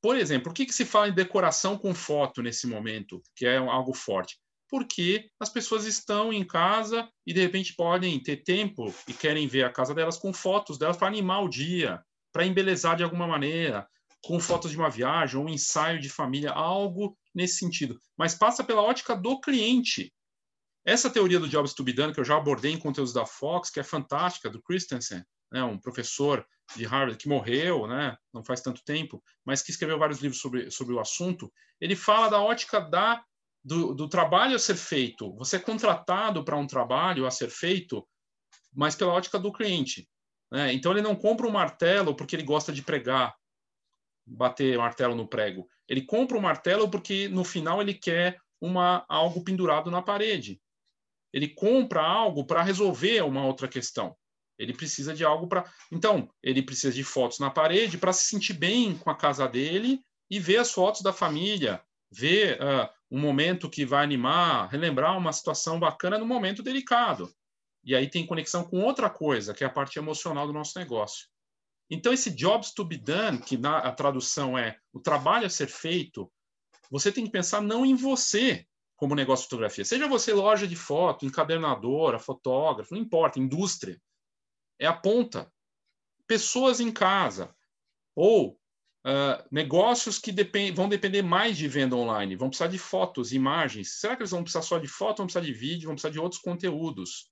Por 0.00 0.16
exemplo, 0.16 0.44
por 0.44 0.54
que, 0.54 0.64
que 0.64 0.72
se 0.72 0.86
fala 0.86 1.10
em 1.10 1.14
decoração 1.14 1.76
com 1.76 1.94
foto 1.94 2.40
nesse 2.40 2.66
momento, 2.66 3.22
que 3.36 3.44
é 3.44 3.58
algo 3.58 3.92
forte? 3.92 4.40
Porque 4.70 5.28
as 5.40 5.48
pessoas 5.48 5.84
estão 5.84 6.32
em 6.32 6.44
casa 6.44 7.08
e 7.26 7.34
de 7.34 7.40
repente 7.40 7.74
podem 7.74 8.22
ter 8.22 8.38
tempo 8.44 8.94
e 9.08 9.12
querem 9.12 9.48
ver 9.48 9.64
a 9.64 9.72
casa 9.72 9.92
delas 9.92 10.16
com 10.16 10.32
fotos 10.32 10.78
delas 10.78 10.96
para 10.96 11.08
animar 11.08 11.42
o 11.42 11.48
dia, 11.48 12.02
para 12.32 12.46
embelezar 12.46 12.96
de 12.96 13.02
alguma 13.02 13.26
maneira, 13.26 13.88
com 14.24 14.38
fotos 14.38 14.70
de 14.70 14.76
uma 14.76 14.88
viagem, 14.88 15.40
um 15.40 15.48
ensaio 15.48 16.00
de 16.00 16.08
família, 16.08 16.52
algo 16.52 17.16
nesse 17.34 17.56
sentido. 17.56 17.98
Mas 18.16 18.34
passa 18.34 18.62
pela 18.62 18.82
ótica 18.82 19.16
do 19.16 19.40
cliente. 19.40 20.12
Essa 20.84 21.10
teoria 21.10 21.40
do 21.40 21.48
Jobs 21.48 21.74
to 21.74 21.82
be 21.82 21.92
done, 21.92 22.14
que 22.14 22.20
eu 22.20 22.24
já 22.24 22.36
abordei 22.36 22.72
em 22.72 22.78
conteúdos 22.78 23.12
da 23.12 23.26
Fox, 23.26 23.70
que 23.70 23.80
é 23.80 23.82
fantástica, 23.82 24.48
do 24.48 24.62
Christensen, 24.62 25.22
né, 25.52 25.62
um 25.62 25.78
professor 25.78 26.46
de 26.76 26.84
Harvard 26.84 27.18
que 27.18 27.28
morreu, 27.28 27.86
né, 27.86 28.16
não 28.32 28.44
faz 28.44 28.60
tanto 28.60 28.82
tempo, 28.84 29.22
mas 29.44 29.62
que 29.62 29.70
escreveu 29.70 29.98
vários 29.98 30.20
livros 30.20 30.40
sobre, 30.40 30.70
sobre 30.70 30.94
o 30.94 31.00
assunto, 31.00 31.52
ele 31.80 31.96
fala 31.96 32.28
da 32.28 32.40
ótica 32.40 32.80
da 32.80 33.22
do, 33.62 33.94
do 33.94 34.08
trabalho 34.08 34.56
a 34.56 34.58
ser 34.58 34.76
feito, 34.76 35.34
você 35.36 35.56
é 35.56 35.60
contratado 35.60 36.44
para 36.44 36.56
um 36.56 36.66
trabalho 36.66 37.26
a 37.26 37.30
ser 37.30 37.50
feito, 37.50 38.06
mas 38.72 38.94
pela 38.94 39.12
ótica 39.12 39.38
do 39.38 39.52
cliente. 39.52 40.08
Né? 40.50 40.72
Então, 40.72 40.92
ele 40.92 41.02
não 41.02 41.14
compra 41.14 41.46
um 41.46 41.52
martelo 41.52 42.14
porque 42.14 42.34
ele 42.34 42.42
gosta 42.42 42.72
de 42.72 42.82
pregar, 42.82 43.34
bater 44.26 44.78
martelo 44.78 45.14
no 45.14 45.28
prego. 45.28 45.68
Ele 45.88 46.02
compra 46.02 46.38
um 46.38 46.40
martelo 46.40 46.90
porque, 46.90 47.28
no 47.28 47.44
final, 47.44 47.80
ele 47.80 47.94
quer 47.94 48.38
uma, 48.60 49.04
algo 49.08 49.42
pendurado 49.42 49.90
na 49.90 50.02
parede. 50.02 50.60
Ele 51.32 51.48
compra 51.48 52.02
algo 52.02 52.44
para 52.44 52.62
resolver 52.62 53.22
uma 53.22 53.44
outra 53.44 53.68
questão. 53.68 54.16
Ele 54.58 54.74
precisa 54.74 55.14
de 55.14 55.24
algo 55.24 55.48
para. 55.48 55.64
Então, 55.90 56.28
ele 56.42 56.62
precisa 56.62 56.92
de 56.92 57.02
fotos 57.02 57.38
na 57.38 57.50
parede 57.50 57.96
para 57.96 58.12
se 58.12 58.24
sentir 58.24 58.52
bem 58.52 58.96
com 58.98 59.08
a 59.08 59.16
casa 59.16 59.48
dele 59.48 60.00
e 60.30 60.38
ver 60.38 60.58
as 60.58 60.70
fotos 60.70 61.00
da 61.00 61.12
família, 61.12 61.82
ver 62.10 62.58
uh, 62.60 62.88
um 63.10 63.18
momento 63.18 63.68
que 63.68 63.84
vai 63.84 64.04
animar, 64.04 64.68
relembrar 64.68 65.16
uma 65.18 65.32
situação 65.32 65.80
bacana 65.80 66.18
no 66.18 66.26
momento 66.26 66.62
delicado. 66.62 67.32
E 67.82 67.94
aí 67.94 68.08
tem 68.08 68.26
conexão 68.26 68.62
com 68.62 68.82
outra 68.82 69.10
coisa, 69.10 69.52
que 69.52 69.64
é 69.64 69.66
a 69.66 69.72
parte 69.72 69.98
emocional 69.98 70.46
do 70.46 70.52
nosso 70.52 70.78
negócio. 70.78 71.28
Então, 71.90 72.12
esse 72.12 72.30
jobs 72.30 72.72
to 72.72 72.84
be 72.84 72.96
done, 72.96 73.40
que 73.40 73.56
na, 73.56 73.78
a 73.78 73.90
tradução 73.90 74.56
é 74.56 74.78
o 74.92 75.00
trabalho 75.00 75.46
a 75.46 75.50
ser 75.50 75.66
feito, 75.66 76.30
você 76.88 77.10
tem 77.10 77.24
que 77.24 77.32
pensar 77.32 77.60
não 77.60 77.84
em 77.84 77.96
você 77.96 78.64
como 78.94 79.14
negócio 79.14 79.44
de 79.44 79.48
fotografia. 79.48 79.84
Seja 79.84 80.06
você 80.06 80.32
loja 80.32 80.68
de 80.68 80.76
foto, 80.76 81.24
encadernadora, 81.24 82.18
fotógrafo, 82.18 82.94
não 82.94 83.00
importa, 83.00 83.40
indústria. 83.40 84.00
É 84.78 84.86
a 84.86 84.92
ponta. 84.92 85.50
Pessoas 86.26 86.80
em 86.80 86.92
casa. 86.92 87.56
Ou 88.14 88.59
Uh, 89.06 89.42
negócios 89.50 90.18
que 90.18 90.30
depend 90.30 90.72
vão 90.72 90.88
depender 90.88 91.22
mais 91.22 91.56
de 91.56 91.66
venda 91.66 91.96
online, 91.96 92.36
vão 92.36 92.48
precisar 92.50 92.68
de 92.68 92.78
fotos, 92.78 93.32
imagens. 93.32 93.98
Será 93.98 94.14
que 94.14 94.22
eles 94.22 94.30
vão 94.30 94.42
precisar 94.42 94.62
só 94.62 94.78
de 94.78 94.88
foto, 94.88 95.18
vão 95.18 95.26
precisar 95.26 95.44
de 95.44 95.52
vídeo, 95.52 95.86
vão 95.86 95.94
precisar 95.94 96.12
de 96.12 96.20
outros 96.20 96.40
conteúdos? 96.40 97.30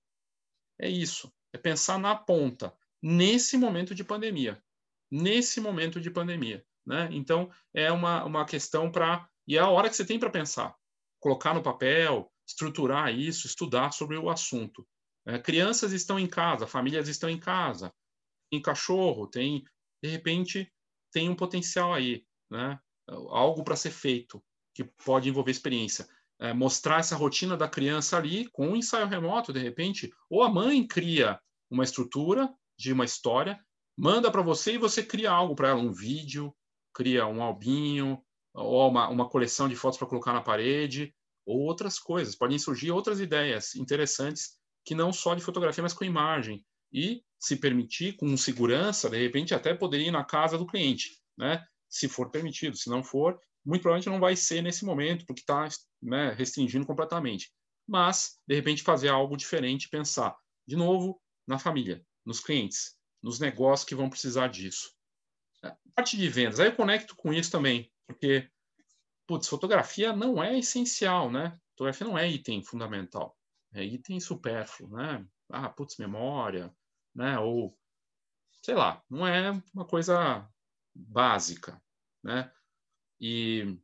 É 0.81 0.89
isso. 0.89 1.33
É 1.53 1.59
pensar 1.59 1.99
na 1.99 2.15
ponta, 2.15 2.75
nesse 3.03 3.57
momento 3.59 3.95
de 3.95 4.03
pandemia. 4.03 4.63
Nesse 5.11 5.61
momento 5.61 6.01
de 6.01 6.11
pandemia. 6.11 6.65
Né? 6.87 7.09
Então, 7.13 7.51
é 7.75 7.93
uma, 7.93 8.25
uma 8.25 8.45
questão 8.47 8.91
para. 8.91 9.29
E 9.47 9.57
é 9.57 9.61
a 9.61 9.69
hora 9.69 9.91
que 9.91 9.97
você 9.97 10.07
tem 10.07 10.19
para 10.19 10.31
pensar. 10.31 10.75
Colocar 11.21 11.53
no 11.53 11.63
papel, 11.63 12.33
estruturar 12.47 13.15
isso, 13.15 13.47
estudar 13.47 13.93
sobre 13.93 14.17
o 14.17 14.31
assunto. 14.31 14.87
É, 15.27 15.39
crianças 15.39 15.93
estão 15.93 16.19
em 16.19 16.27
casa, 16.27 16.67
famílias 16.67 17.09
estão 17.09 17.29
em 17.29 17.39
casa, 17.39 17.93
tem 18.51 18.63
cachorro, 18.63 19.27
tem, 19.27 19.63
de 20.03 20.09
repente, 20.09 20.73
tem 21.13 21.29
um 21.29 21.35
potencial 21.35 21.93
aí, 21.95 22.25
né? 22.51 22.79
algo 23.07 23.65
para 23.65 23.77
ser 23.77 23.91
feito, 23.91 24.43
que 24.75 24.85
pode 24.85 25.29
envolver 25.29 25.51
experiência. 25.51 26.09
É, 26.41 26.53
mostrar 26.53 27.01
essa 27.01 27.17
rotina 27.17 27.57
da 27.57 27.69
criança 27.69 28.17
ali 28.17 28.49
com 28.51 28.69
um 28.69 28.77
ensaio 28.77 29.09
remoto, 29.09 29.53
de 29.53 29.59
repente, 29.59 30.13
ou 30.31 30.43
a 30.43 30.49
mãe 30.49 30.87
cria 30.87 31.41
uma 31.69 31.83
estrutura 31.83 32.53
de 32.79 32.93
uma 32.93 33.05
história, 33.05 33.59
manda 33.97 34.31
para 34.31 34.43
você 34.43 34.75
e 34.75 34.79
você 34.79 35.03
cria 35.03 35.31
algo 35.33 35.57
para 35.57 35.71
ela, 35.71 35.81
um 35.81 35.93
vídeo, 35.93 36.55
cria 36.95 37.27
um 37.27 37.43
albinho, 37.43 38.23
ou 38.55 38.89
uma, 38.89 39.09
uma 39.09 39.29
coleção 39.29 39.69
de 39.69 39.75
fotos 39.75 39.99
para 39.99 40.07
colocar 40.07 40.33
na 40.33 40.41
parede, 40.41 41.13
ou 41.45 41.61
outras 41.63 41.99
coisas. 41.99 42.37
Podem 42.37 42.59
surgir 42.59 42.93
outras 42.93 43.21
ideias 43.21 43.75
interessantes 43.75 44.57
que 44.85 44.95
não 44.95 45.13
só 45.13 45.35
de 45.35 45.43
fotografia, 45.43 45.83
mas 45.83 45.93
com 45.93 46.05
imagem 46.05 46.65
e, 46.93 47.23
se 47.39 47.57
permitir, 47.57 48.17
com 48.17 48.37
segurança, 48.37 49.09
de 49.09 49.19
repente 49.19 49.55
até 49.55 49.75
poderia 49.75 50.09
ir 50.09 50.13
na 50.13 50.25
casa 50.25 50.59
do 50.59 50.67
cliente, 50.67 51.19
né? 51.37 51.65
se 51.89 52.09
for 52.09 52.31
permitido. 52.31 52.77
Se 52.77 52.91
não 52.91 53.03
for, 53.03 53.41
muito 53.65 53.83
provavelmente 53.83 54.11
não 54.11 54.21
vai 54.21 54.37
ser 54.37 54.63
nesse 54.63 54.85
momento, 54.85 55.25
porque 55.27 55.41
está 55.41 55.69
né, 56.03 56.33
restringindo 56.33 56.87
completamente. 56.87 57.53
Mas, 57.87 58.37
de 58.47 58.55
repente, 58.55 58.83
fazer 58.83 59.09
algo 59.09 59.37
diferente, 59.37 59.89
pensar, 59.89 60.37
de 60.67 60.77
novo, 60.77 61.21
na 61.47 61.59
família, 61.59 62.05
nos 62.25 62.41
clientes, 62.41 62.95
nos 63.23 63.41
negócios 63.41 63.89
que 63.89 63.95
vão 63.95 64.11
precisar 64.11 64.49
disso. 64.49 64.93
Parte 65.95 66.17
de 66.17 66.29
vendas, 66.29 66.61
aí 66.61 66.69
eu 66.69 66.77
conecto 66.77 67.17
com 67.17 67.33
isso 67.33 67.51
também, 67.51 67.91
porque, 68.07 68.49
putz, 69.27 69.49
fotografia 69.49 70.15
não 70.15 70.43
é 70.43 70.59
essencial, 70.59 71.31
né? 71.31 71.59
Fotografia 71.71 72.07
não 72.07 72.19
é 72.19 72.29
item 72.29 72.63
fundamental, 72.63 73.37
é 73.73 73.83
item 73.83 74.21
supérfluo, 74.21 74.91
né? 74.91 75.27
Ah, 75.51 75.69
putz, 75.69 75.97
memória, 75.97 76.73
né? 77.19 77.37
Ou 77.41 77.77
sei 78.63 78.77
lá, 78.77 79.03
não 79.11 79.27
é 79.27 79.51
uma 79.75 79.85
coisa 79.85 80.49
básica, 80.95 81.83
né? 82.23 82.51
E 83.21 83.77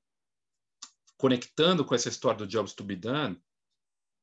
conectando 1.17 1.85
com 1.85 1.97
essa 1.97 2.09
história 2.09 2.39
do 2.39 2.47
Jobs 2.47 2.75
to 2.75 2.85
be 2.85 2.95
done 2.95 3.43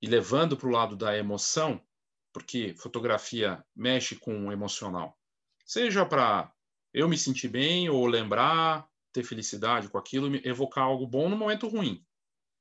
e 0.01 0.07
levando 0.07 0.55
para 0.55 0.67
o 0.67 0.71
lado 0.71 0.95
da 0.95 1.17
emoção, 1.17 1.85
porque 2.33 2.73
fotografia 2.75 3.63
mexe 3.75 4.15
com 4.15 4.47
o 4.47 4.51
emocional, 4.51 5.19
seja 5.65 6.05
para 6.05 6.53
eu 6.93 7.09
me 7.09 7.17
sentir 7.17 7.49
bem 7.49 7.89
ou 7.89 8.05
lembrar, 8.05 8.89
ter 9.11 9.23
felicidade 9.23 9.89
com 9.89 9.97
aquilo, 9.97 10.33
evocar 10.47 10.85
algo 10.85 11.05
bom 11.05 11.27
no 11.27 11.35
momento 11.35 11.67
ruim. 11.67 12.05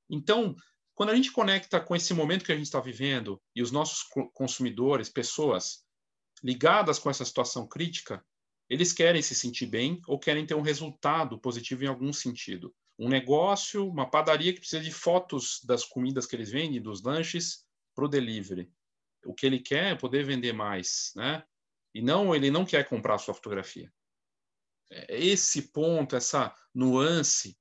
Então, 0.08 0.56
quando 0.94 1.10
a 1.10 1.14
gente 1.14 1.30
conecta 1.30 1.80
com 1.80 1.94
esse 1.94 2.12
momento 2.12 2.44
que 2.44 2.52
a 2.52 2.56
gente 2.56 2.66
está 2.66 2.80
vivendo 2.80 3.40
e 3.54 3.62
os 3.62 3.70
nossos 3.70 4.02
consumidores, 4.34 5.08
pessoas 5.08 5.84
ligadas 6.42 6.98
com 6.98 7.10
essa 7.10 7.24
situação 7.24 7.66
crítica, 7.66 8.24
eles 8.68 8.92
querem 8.92 9.20
se 9.20 9.34
sentir 9.34 9.66
bem 9.66 10.00
ou 10.06 10.18
querem 10.18 10.46
ter 10.46 10.54
um 10.54 10.62
resultado 10.62 11.38
positivo 11.38 11.84
em 11.84 11.88
algum 11.88 12.12
sentido. 12.12 12.74
Um 12.98 13.08
negócio, 13.08 13.88
uma 13.88 14.08
padaria 14.08 14.52
que 14.52 14.60
precisa 14.60 14.82
de 14.82 14.92
fotos 14.92 15.60
das 15.64 15.84
comidas 15.84 16.26
que 16.26 16.36
eles 16.36 16.50
vendem, 16.50 16.80
dos 16.80 17.02
lanches, 17.02 17.64
para 17.94 18.04
o 18.04 18.08
delivery. 18.08 18.70
O 19.24 19.34
que 19.34 19.46
ele 19.46 19.58
quer 19.58 19.92
é 19.92 19.94
poder 19.96 20.24
vender 20.24 20.52
mais, 20.52 21.12
né? 21.16 21.42
E 21.94 22.00
não, 22.00 22.34
ele 22.34 22.50
não 22.50 22.64
quer 22.64 22.88
comprar 22.88 23.14
a 23.14 23.18
sua 23.18 23.34
fotografia. 23.34 23.92
É, 24.90 25.18
esse 25.18 25.72
ponto, 25.72 26.14
essa 26.14 26.54
nuance, 26.74 27.58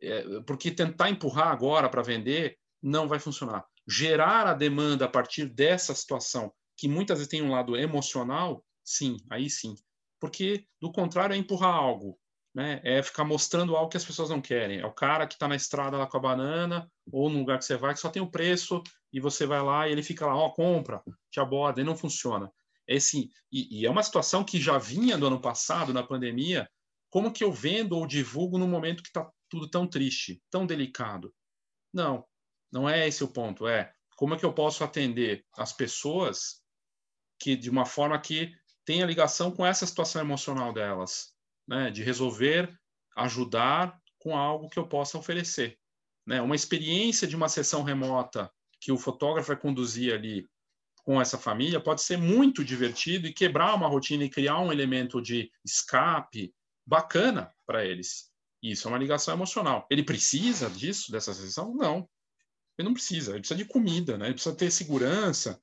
é, 0.00 0.40
porque 0.42 0.70
tentar 0.70 1.10
empurrar 1.10 1.48
agora 1.48 1.88
para 1.88 2.02
vender 2.02 2.58
não 2.82 3.08
vai 3.08 3.18
funcionar. 3.18 3.66
Gerar 3.88 4.46
a 4.46 4.54
demanda 4.54 5.06
a 5.06 5.08
partir 5.08 5.46
dessa 5.46 5.94
situação, 5.94 6.52
que 6.82 6.88
muitas 6.88 7.18
vezes 7.18 7.30
tem 7.30 7.40
um 7.40 7.52
lado 7.52 7.76
emocional, 7.76 8.64
sim, 8.82 9.16
aí 9.30 9.48
sim. 9.48 9.76
Porque, 10.18 10.66
do 10.80 10.90
contrário, 10.90 11.32
é 11.32 11.36
empurrar 11.36 11.72
algo. 11.72 12.18
Né? 12.52 12.80
É 12.82 13.00
ficar 13.00 13.24
mostrando 13.24 13.76
algo 13.76 13.88
que 13.88 13.96
as 13.96 14.04
pessoas 14.04 14.30
não 14.30 14.42
querem. 14.42 14.80
É 14.80 14.84
o 14.84 14.92
cara 14.92 15.24
que 15.24 15.34
está 15.34 15.46
na 15.46 15.54
estrada 15.54 15.96
lá 15.96 16.08
com 16.08 16.16
a 16.16 16.20
banana, 16.20 16.90
ou 17.12 17.30
no 17.30 17.38
lugar 17.38 17.60
que 17.60 17.64
você 17.64 17.76
vai, 17.76 17.94
que 17.94 18.00
só 18.00 18.10
tem 18.10 18.20
o 18.20 18.28
preço, 18.28 18.82
e 19.12 19.20
você 19.20 19.46
vai 19.46 19.62
lá 19.62 19.86
e 19.86 19.92
ele 19.92 20.02
fica 20.02 20.26
lá, 20.26 20.34
ó, 20.34 20.48
oh, 20.48 20.52
compra, 20.52 21.00
te 21.30 21.38
aborda, 21.38 21.80
e 21.80 21.84
não 21.84 21.96
funciona. 21.96 22.50
Esse, 22.84 23.30
e, 23.52 23.82
e, 23.82 23.86
é 23.86 23.90
uma 23.90 24.02
situação 24.02 24.42
que 24.42 24.60
já 24.60 24.76
vinha 24.76 25.16
do 25.16 25.28
ano 25.28 25.40
passado, 25.40 25.94
na 25.94 26.02
pandemia, 26.02 26.68
como 27.10 27.32
que 27.32 27.44
eu 27.44 27.52
vendo 27.52 27.96
ou 27.96 28.08
divulgo 28.08 28.58
no 28.58 28.66
momento 28.66 29.04
que 29.04 29.08
está 29.08 29.30
tudo 29.48 29.70
tão 29.70 29.86
triste, 29.86 30.42
tão 30.50 30.66
delicado? 30.66 31.32
Não, 31.94 32.26
não 32.72 32.90
é 32.90 33.06
esse 33.06 33.22
o 33.22 33.28
ponto. 33.28 33.68
É 33.68 33.92
como 34.16 34.34
é 34.34 34.36
que 34.36 34.44
eu 34.44 34.52
posso 34.52 34.82
atender 34.82 35.44
as 35.56 35.72
pessoas 35.72 36.61
que 37.42 37.56
de 37.56 37.68
uma 37.68 37.84
forma 37.84 38.16
que 38.20 38.54
tenha 38.84 39.04
ligação 39.04 39.50
com 39.50 39.66
essa 39.66 39.84
situação 39.84 40.22
emocional 40.22 40.72
delas, 40.72 41.32
né? 41.66 41.90
De 41.90 42.02
resolver, 42.02 42.72
ajudar 43.16 43.98
com 44.18 44.36
algo 44.36 44.68
que 44.68 44.78
eu 44.78 44.86
possa 44.86 45.18
oferecer, 45.18 45.76
né? 46.24 46.40
Uma 46.40 46.54
experiência 46.54 47.26
de 47.26 47.34
uma 47.34 47.48
sessão 47.48 47.82
remota 47.82 48.48
que 48.80 48.92
o 48.92 48.98
fotógrafo 48.98 49.48
vai 49.48 49.56
conduzir 49.56 50.14
ali 50.14 50.48
com 51.04 51.20
essa 51.20 51.36
família 51.36 51.80
pode 51.80 52.00
ser 52.02 52.16
muito 52.16 52.64
divertido 52.64 53.26
e 53.26 53.34
quebrar 53.34 53.74
uma 53.74 53.88
rotina 53.88 54.22
e 54.22 54.30
criar 54.30 54.60
um 54.60 54.70
elemento 54.70 55.20
de 55.20 55.50
escape 55.64 56.54
bacana 56.86 57.52
para 57.66 57.84
eles. 57.84 58.30
Isso 58.62 58.86
é 58.86 58.90
uma 58.90 58.98
ligação 58.98 59.34
emocional. 59.34 59.84
Ele 59.90 60.04
precisa 60.04 60.70
disso, 60.70 61.10
dessa 61.10 61.34
sessão? 61.34 61.74
Não. 61.74 62.08
Ele 62.78 62.86
não 62.86 62.94
precisa. 62.94 63.32
Ele 63.32 63.40
precisa 63.40 63.58
de 63.58 63.64
comida, 63.64 64.16
né? 64.16 64.26
Ele 64.26 64.34
precisa 64.34 64.54
ter 64.54 64.70
segurança. 64.70 65.60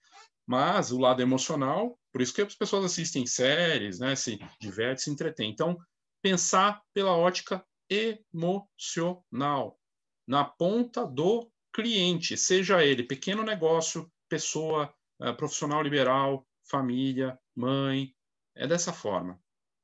Mas 0.49 0.91
o 0.91 0.97
lado 0.97 1.21
emocional, 1.21 1.95
por 2.11 2.23
isso 2.23 2.33
que 2.33 2.41
as 2.41 2.55
pessoas 2.55 2.83
assistem 2.83 3.23
séries, 3.23 3.99
né? 3.99 4.15
Se 4.15 4.39
divertem, 4.59 4.97
se 4.97 5.11
entretêm. 5.11 5.51
Então, 5.51 5.77
pensar 6.23 6.81
pela 6.91 7.15
ótica 7.15 7.63
emocional, 7.87 9.79
na 10.27 10.43
ponta 10.43 11.05
do 11.05 11.51
cliente, 11.71 12.35
seja 12.35 12.83
ele 12.83 13.03
pequeno 13.03 13.43
negócio, 13.43 14.11
pessoa, 14.27 14.91
uh, 15.21 15.35
profissional 15.37 15.83
liberal, 15.83 16.47
família, 16.67 17.39
mãe, 17.55 18.11
é 18.55 18.65
dessa 18.65 18.91
forma. 18.91 19.39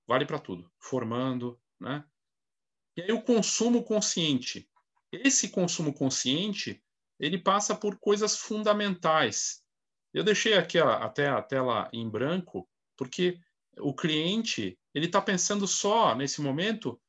Vale 0.08 0.26
para 0.26 0.40
tudo, 0.40 0.72
formando, 0.80 1.62
né? 1.80 2.04
E 2.98 3.04
aí 3.04 3.12
o 3.12 3.22
consumo 3.22 3.84
consciente. 3.84 4.68
Esse 5.12 5.50
consumo 5.50 5.94
consciente, 5.94 6.84
ele 7.20 7.38
passa 7.38 7.76
por 7.76 8.00
coisas 8.00 8.36
fundamentais. 8.36 9.64
Eu 10.16 10.24
deixei 10.24 10.56
aqui 10.56 10.80
a, 10.80 10.96
até 10.96 11.28
a 11.28 11.42
tela 11.42 11.90
em 11.94 12.10
branco, 12.10 12.68
porque 12.98 13.40
o 13.78 13.94
cliente 13.94 14.80
ele 14.94 15.08
está 15.08 15.22
pensando 15.22 15.68
só 15.68 16.16
nesse 16.16 16.42
momento 16.42 17.00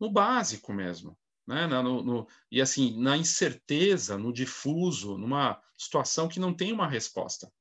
no 0.00 0.10
básico 0.10 0.72
mesmo 0.72 1.18
né? 1.46 1.66
No, 1.66 2.02
no, 2.02 2.28
e 2.50 2.60
assim, 2.60 3.00
na 3.00 3.16
incerteza, 3.16 4.16
no 4.16 4.32
difuso, 4.32 5.18
numa 5.18 5.60
situação 5.76 6.28
que 6.28 6.40
não 6.40 6.54
tem 6.54 6.72
uma 6.72 6.88
resposta. 6.88 7.52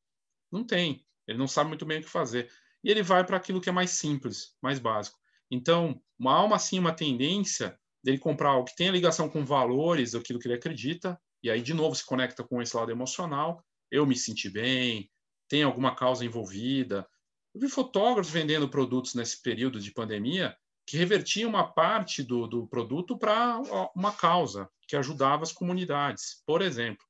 Não 0.52 0.64
tem. 0.64 1.06
Ele 1.28 1.38
não 1.38 1.48
sabe 1.48 1.70
muito 1.70 1.86
bem 1.86 2.00
o 2.00 2.04
que 2.04 2.10
fazer. 2.10 2.52
E 2.84 2.90
ele 2.90 3.04
vai 3.04 3.26
para 3.26 3.38
aquilo 3.38 3.62
que 3.62 3.70
é 3.70 3.72
mais 3.72 3.92
simples, 3.92 4.56
mais 4.62 4.80
básico. 4.80 5.20
Então, 5.50 6.02
uma 6.18 6.34
alma 6.34 6.56
assim, 6.56 6.80
uma 6.80 6.94
tendência 6.94 7.78
dele 8.04 8.18
comprar 8.18 8.50
algo 8.50 8.66
que 8.66 8.76
tenha 8.76 8.92
ligação 8.92 9.30
com 9.30 9.46
valores, 9.46 10.16
aquilo 10.16 10.40
que 10.40 10.48
ele 10.48 10.56
acredita, 10.56 11.20
e 11.44 11.50
aí 11.50 11.62
de 11.62 11.74
novo 11.74 11.96
se 11.96 12.06
conecta 12.06 12.44
com 12.44 12.62
esse 12.62 12.76
lado 12.76 12.92
emocional. 12.92 13.64
Eu 13.92 14.06
me 14.06 14.16
senti 14.16 14.50
bem, 14.50 15.12
tem 15.48 15.64
alguma 15.64 15.94
causa 15.94 16.26
envolvida. 16.26 17.08
Eu 17.54 17.62
vi 17.62 17.70
fotógrafos 17.70 18.32
vendendo 18.32 18.70
produtos 18.70 19.14
nesse 19.14 19.42
período 19.42 19.80
de 19.80 19.92
pandemia 19.92 20.56
que 20.88 20.98
revertia 20.98 21.48
uma 21.48 21.72
parte 21.72 22.24
do, 22.24 22.48
do 22.48 22.68
produto 22.68 23.18
para 23.18 23.60
uma 23.96 24.12
causa 24.12 24.70
que 24.88 24.96
ajudava 24.96 25.44
as 25.44 25.52
comunidades, 25.52 26.42
por 26.46 26.62
exemplo. 26.62 27.06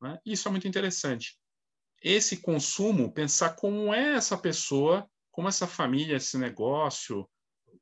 Né? 0.00 0.18
Isso 0.24 0.48
é 0.48 0.50
muito 0.50 0.66
interessante. 0.66 1.38
Esse 2.02 2.38
consumo, 2.38 3.12
pensar 3.12 3.50
como 3.54 3.94
é 3.94 4.14
essa 4.14 4.36
pessoa, 4.36 5.08
como 5.30 5.48
essa 5.48 5.66
família, 5.66 6.16
esse 6.16 6.36
negócio, 6.36 7.28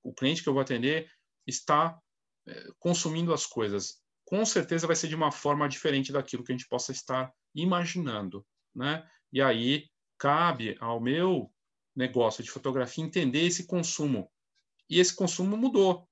o 0.03 0.13
cliente 0.13 0.43
que 0.43 0.49
eu 0.49 0.53
vou 0.53 0.63
atender 0.63 1.11
está 1.47 1.99
é, 2.47 2.69
consumindo 2.79 3.33
as 3.33 3.47
coisas. 3.47 4.00
Com 4.31 4.47
certeza 4.47 4.87
vai 4.87 4.95
ser 4.95 5.09
de 5.09 5.17
uma 5.17 5.33
forma 5.33 5.69
diferente 5.69 6.13
daquilo 6.13 6.45
que 6.45 6.53
a 6.53 6.57
gente 6.57 6.69
possa 6.69 6.93
estar 6.93 7.33
imaginando, 7.53 8.47
né? 8.73 9.05
E 9.33 9.43
aí 9.43 9.89
cabe 10.17 10.77
ao 10.79 11.01
meu 11.01 11.53
negócio 11.97 12.45
de 12.45 12.49
fotografia 12.49 13.05
entender 13.05 13.45
esse 13.45 13.67
consumo, 13.67 14.31
e 14.89 15.01
esse 15.01 15.13
consumo 15.17 15.57
mudou 15.57 16.09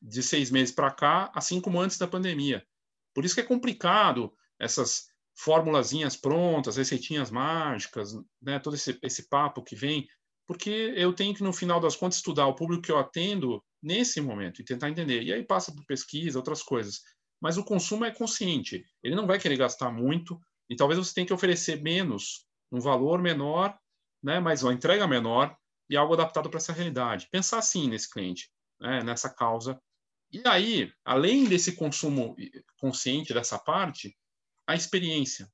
de 0.00 0.22
seis 0.22 0.50
meses 0.50 0.74
para 0.74 0.90
cá, 0.90 1.32
assim 1.34 1.58
como 1.58 1.80
antes 1.80 1.96
da 1.96 2.06
pandemia. 2.06 2.62
Por 3.14 3.24
isso 3.24 3.34
que 3.34 3.40
é 3.40 3.44
complicado 3.44 4.30
essas 4.58 5.06
formulazinhas 5.34 6.16
prontas, 6.16 6.76
receitinhas 6.76 7.30
mágicas, 7.30 8.12
né, 8.42 8.58
todo 8.58 8.76
esse, 8.76 8.98
esse 9.02 9.26
papo 9.26 9.64
que 9.64 9.74
vem, 9.74 10.06
porque 10.46 10.92
eu 10.96 11.14
tenho 11.14 11.34
que, 11.34 11.42
no 11.42 11.52
final 11.52 11.80
das 11.80 11.96
contas, 11.96 12.16
estudar 12.16 12.46
o 12.46 12.54
público 12.54 12.82
que 12.82 12.92
eu 12.92 12.98
atendo 12.98 13.64
nesse 13.82 14.20
momento 14.20 14.60
e 14.60 14.64
tentar 14.64 14.90
entender. 14.90 15.22
E 15.22 15.32
aí 15.32 15.42
passa 15.42 15.74
por 15.74 15.84
pesquisa, 15.86 16.38
outras 16.38 16.62
coisas. 16.62 17.00
Mas 17.44 17.58
o 17.58 17.62
consumo 17.62 18.06
é 18.06 18.10
consciente. 18.10 18.86
Ele 19.02 19.14
não 19.14 19.26
vai 19.26 19.38
querer 19.38 19.58
gastar 19.58 19.90
muito 19.90 20.40
e 20.66 20.74
talvez 20.74 20.98
você 20.98 21.12
tenha 21.12 21.26
que 21.26 21.32
oferecer 21.34 21.82
menos, 21.82 22.46
um 22.72 22.80
valor 22.80 23.20
menor, 23.20 23.78
né, 24.22 24.40
mas 24.40 24.62
uma 24.62 24.72
entrega 24.72 25.06
menor, 25.06 25.54
e 25.90 25.94
algo 25.94 26.14
adaptado 26.14 26.48
para 26.48 26.56
essa 26.56 26.72
realidade. 26.72 27.28
Pensar 27.30 27.58
assim 27.58 27.86
nesse 27.86 28.08
cliente, 28.08 28.50
né, 28.80 29.02
nessa 29.02 29.28
causa. 29.28 29.78
E 30.32 30.40
aí, 30.46 30.90
além 31.04 31.44
desse 31.44 31.72
consumo 31.72 32.34
consciente 32.78 33.34
dessa 33.34 33.58
parte, 33.58 34.16
a 34.66 34.74
experiência. 34.74 35.46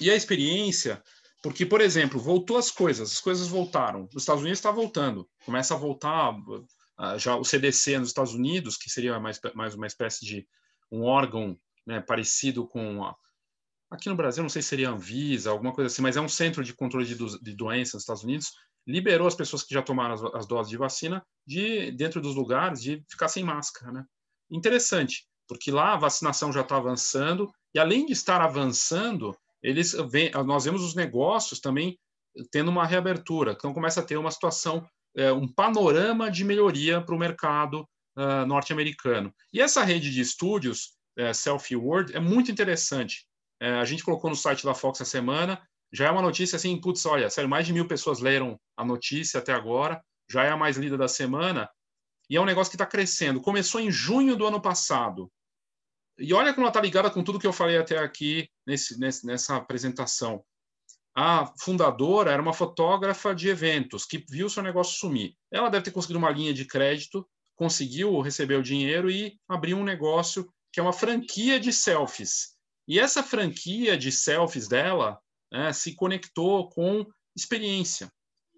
E 0.00 0.08
a 0.08 0.14
experiência, 0.14 1.02
porque, 1.42 1.66
por 1.66 1.80
exemplo, 1.80 2.20
voltou 2.20 2.56
as 2.56 2.70
coisas, 2.70 3.10
as 3.10 3.20
coisas 3.20 3.48
voltaram. 3.48 4.08
Os 4.14 4.22
Estados 4.22 4.42
Unidos 4.42 4.60
está 4.60 4.70
voltando, 4.70 5.28
começa 5.44 5.74
a 5.74 5.76
voltar 5.76 6.32
uh, 6.32 7.18
já 7.18 7.34
o 7.34 7.42
CDC 7.42 7.98
nos 7.98 8.10
Estados 8.10 8.34
Unidos, 8.34 8.76
que 8.76 8.88
seria 8.88 9.18
mais, 9.18 9.40
mais 9.52 9.74
uma 9.74 9.88
espécie 9.88 10.24
de 10.24 10.46
um 10.92 11.02
órgão 11.02 11.58
né, 11.86 12.00
parecido 12.00 12.66
com 12.66 13.02
a, 13.02 13.16
aqui 13.90 14.08
no 14.08 14.14
Brasil, 14.14 14.42
não 14.42 14.50
sei 14.50 14.62
se 14.62 14.68
seria 14.68 14.90
Anvisa, 14.90 15.50
alguma 15.50 15.72
coisa 15.72 15.86
assim, 15.86 16.02
mas 16.02 16.16
é 16.16 16.20
um 16.20 16.28
centro 16.28 16.62
de 16.62 16.74
controle 16.74 17.06
de, 17.06 17.14
do, 17.14 17.38
de 17.42 17.54
doenças 17.54 17.94
nos 17.94 18.02
Estados 18.02 18.24
Unidos, 18.24 18.52
liberou 18.86 19.26
as 19.26 19.34
pessoas 19.34 19.62
que 19.62 19.74
já 19.74 19.82
tomaram 19.82 20.14
as, 20.14 20.22
as, 20.34 20.46
doses 20.46 20.70
de 20.70 20.76
vacina 20.76 21.24
de 21.46 21.90
dentro 21.92 22.20
dos 22.20 22.34
lugares 22.34 22.82
de 22.82 23.02
ficar 23.08 23.28
sem 23.28 23.44
máscara, 23.44 23.92
né? 23.92 24.04
Interessante, 24.50 25.26
porque 25.48 25.70
lá 25.70 25.94
a 25.94 25.98
vacinação 25.98 26.52
já 26.52 26.60
está 26.60 26.76
avançando 26.76 27.52
e 27.74 27.78
além 27.78 28.04
de 28.04 28.12
estar 28.12 28.40
avançando, 28.40 29.36
eles 29.62 29.92
vem, 30.10 30.30
nós 30.44 30.64
vemos 30.64 30.82
os 30.82 30.94
negócios 30.94 31.60
também 31.60 31.98
tendo 32.50 32.70
uma 32.70 32.86
reabertura, 32.86 33.52
então 33.52 33.72
começa 33.72 34.00
a 34.00 34.02
ter 34.02 34.16
uma 34.16 34.30
situação, 34.30 34.86
é, 35.16 35.32
um 35.32 35.46
panorama 35.46 36.30
de 36.30 36.44
melhoria 36.44 37.00
para 37.00 37.14
o 37.14 37.18
mercado 37.18 37.86
uh, 38.16 38.46
norte-americano. 38.46 39.34
E 39.52 39.60
essa 39.60 39.82
rede 39.82 40.10
de 40.10 40.20
estúdios, 40.20 40.96
é, 41.16 41.32
Selfie 41.32 41.76
World, 41.76 42.14
é 42.14 42.20
muito 42.20 42.50
interessante. 42.50 43.26
É, 43.60 43.72
a 43.74 43.84
gente 43.84 44.04
colocou 44.04 44.28
no 44.28 44.36
site 44.36 44.64
da 44.64 44.74
Fox 44.74 45.00
essa 45.00 45.10
semana, 45.10 45.60
já 45.92 46.06
é 46.06 46.10
uma 46.10 46.22
notícia 46.22 46.56
assim, 46.56 46.80
putz, 46.80 47.04
olha, 47.04 47.28
sério, 47.28 47.50
mais 47.50 47.66
de 47.66 47.72
mil 47.72 47.86
pessoas 47.86 48.18
leram 48.18 48.58
a 48.76 48.84
notícia 48.84 49.38
até 49.38 49.52
agora, 49.52 50.02
já 50.28 50.42
é 50.44 50.50
a 50.50 50.56
mais 50.56 50.76
lida 50.76 50.96
da 50.96 51.06
semana, 51.06 51.68
e 52.30 52.36
é 52.36 52.40
um 52.40 52.46
negócio 52.46 52.70
que 52.70 52.76
está 52.76 52.86
crescendo. 52.86 53.42
Começou 53.42 53.80
em 53.80 53.90
junho 53.90 54.34
do 54.34 54.46
ano 54.46 54.60
passado. 54.60 55.30
E 56.18 56.32
olha 56.32 56.54
como 56.54 56.64
ela 56.64 56.70
está 56.70 56.80
ligada 56.80 57.10
com 57.10 57.22
tudo 57.22 57.38
que 57.38 57.46
eu 57.46 57.52
falei 57.52 57.76
até 57.76 57.98
aqui 57.98 58.48
nesse, 58.66 58.98
nesse, 58.98 59.26
nessa 59.26 59.56
apresentação. 59.56 60.42
A 61.14 61.52
fundadora 61.60 62.30
era 62.30 62.40
uma 62.40 62.54
fotógrafa 62.54 63.34
de 63.34 63.48
eventos 63.48 64.06
que 64.06 64.24
viu 64.28 64.48
seu 64.48 64.62
negócio 64.62 64.98
sumir. 64.98 65.36
Ela 65.50 65.68
deve 65.68 65.84
ter 65.84 65.90
conseguido 65.90 66.18
uma 66.18 66.30
linha 66.30 66.54
de 66.54 66.64
crédito, 66.64 67.28
conseguiu 67.62 68.20
receber 68.20 68.56
o 68.56 68.62
dinheiro 68.62 69.08
e 69.08 69.38
abriu 69.48 69.76
um 69.76 69.84
negócio 69.84 70.52
que 70.72 70.80
é 70.80 70.82
uma 70.82 70.92
franquia 70.92 71.60
de 71.60 71.72
selfies. 71.72 72.56
E 72.88 72.98
essa 72.98 73.22
franquia 73.22 73.96
de 73.96 74.10
selfies 74.10 74.66
dela 74.66 75.16
né, 75.52 75.72
se 75.72 75.94
conectou 75.94 76.68
com 76.70 77.06
experiência. 77.36 78.10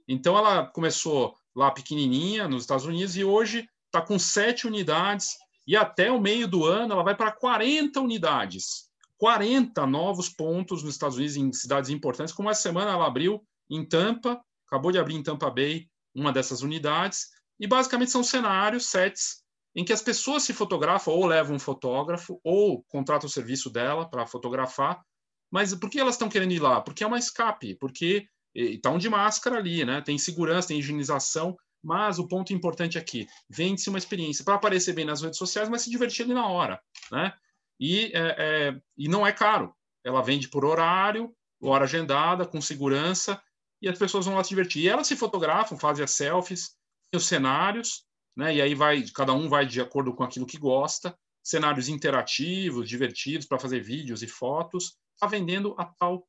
Então, 0.09 0.39
ela 0.39 0.67
começou 0.69 1.37
lá 1.55 1.71
pequenininha, 1.71 2.49
nos 2.49 2.63
Estados 2.63 2.87
Unidos, 2.87 3.15
e 3.15 3.23
hoje 3.23 3.69
está 3.85 4.01
com 4.01 4.19
sete 4.19 4.67
unidades, 4.67 5.35
e 5.67 5.77
até 5.77 6.11
o 6.11 6.19
meio 6.19 6.49
do 6.49 6.65
ano 6.65 6.95
ela 6.95 7.03
vai 7.03 7.15
para 7.15 7.31
40 7.31 8.01
unidades. 8.01 8.89
40 9.19 9.87
novos 9.87 10.31
pontos 10.31 10.83
nos 10.83 10.95
Estados 10.95 11.19
Unidos, 11.19 11.37
em 11.37 11.53
cidades 11.53 11.91
importantes. 11.91 12.33
Como 12.33 12.49
essa 12.49 12.63
semana 12.63 12.93
ela 12.93 13.07
abriu 13.07 13.45
em 13.69 13.87
Tampa, 13.87 14.43
acabou 14.67 14.91
de 14.91 14.99
abrir 14.99 15.17
em 15.17 15.23
Tampa 15.23 15.51
Bay 15.51 15.91
uma 16.15 16.33
dessas 16.33 16.63
unidades, 16.63 17.34
e 17.59 17.67
basicamente 17.67 18.11
são 18.11 18.23
cenários, 18.23 18.87
sets, 18.87 19.43
em 19.75 19.85
que 19.85 19.93
as 19.93 20.03
pessoas 20.03 20.43
se 20.43 20.53
fotografam 20.53 21.15
ou 21.15 21.27
levam 21.27 21.57
um 21.57 21.59
fotógrafo 21.59 22.41
ou 22.45 22.85
contratam 22.85 23.27
o 23.27 23.31
serviço 23.31 23.71
dela 23.71 24.09
para 24.09 24.27
fotografar. 24.27 25.03
Mas 25.51 25.75
por 25.75 25.91
que 25.91 25.99
elas 25.99 26.15
estão 26.15 26.29
querendo 26.29 26.53
ir 26.53 26.61
lá? 26.61 26.81
Porque 26.81 27.03
é 27.03 27.07
uma 27.07 27.19
escape, 27.19 27.75
porque 27.77 28.27
estão 28.55 28.99
de 28.99 29.09
máscara 29.09 29.59
ali, 29.59 29.85
né? 29.85 30.01
Tem 30.01 30.17
segurança, 30.17 30.69
tem 30.69 30.79
higienização, 30.79 31.57
mas 31.83 32.19
o 32.19 32.27
ponto 32.27 32.53
importante 32.53 32.97
aqui, 32.97 33.27
vende-se 33.49 33.89
uma 33.89 33.99
experiência 33.99 34.45
para 34.45 34.55
aparecer 34.55 34.95
bem 34.95 35.05
nas 35.05 35.23
redes 35.23 35.39
sociais, 35.39 35.69
mas 35.69 35.83
se 35.83 35.91
divertir 35.91 36.25
ali 36.25 36.35
na 36.35 36.47
hora, 36.47 36.81
né? 37.11 37.33
E, 37.79 38.13
é, 38.15 38.37
é, 38.39 38.81
e 38.97 39.09
não 39.09 39.27
é 39.27 39.33
caro. 39.33 39.75
Ela 40.05 40.23
vende 40.23 40.49
por 40.49 40.65
horário, 40.65 41.35
hora 41.61 41.85
agendada, 41.85 42.47
com 42.47 42.61
segurança, 42.61 43.43
e 43.83 43.89
as 43.89 43.99
pessoas 43.99 44.25
vão 44.27 44.37
lá 44.37 44.45
se 44.45 44.51
divertir. 44.51 44.85
E 44.85 44.89
elas 44.89 45.07
se 45.07 45.17
fotografam, 45.17 45.79
fazem 45.79 46.05
as 46.05 46.13
selfies, 46.13 46.77
os 47.17 47.27
cenários, 47.27 48.05
né? 48.37 48.55
E 48.55 48.63
aí 48.63 48.75
vai, 48.75 49.03
cada 49.15 49.33
um 49.33 49.49
vai 49.49 49.67
de 49.67 49.81
acordo 49.81 50.15
com 50.15 50.25
aquilo 50.25 50.47
que 50.47 50.59
gosta, 50.59 51.17
cenários 51.43 51.89
interativos, 51.89 52.89
divertidos 52.89 53.47
para 53.47 53.59
fazer 53.59 53.81
vídeos 53.81 54.23
e 54.23 54.27
fotos, 54.27 54.97
está 55.15 55.27
vendendo 55.27 55.75
a 55.79 55.85
tal 55.85 56.27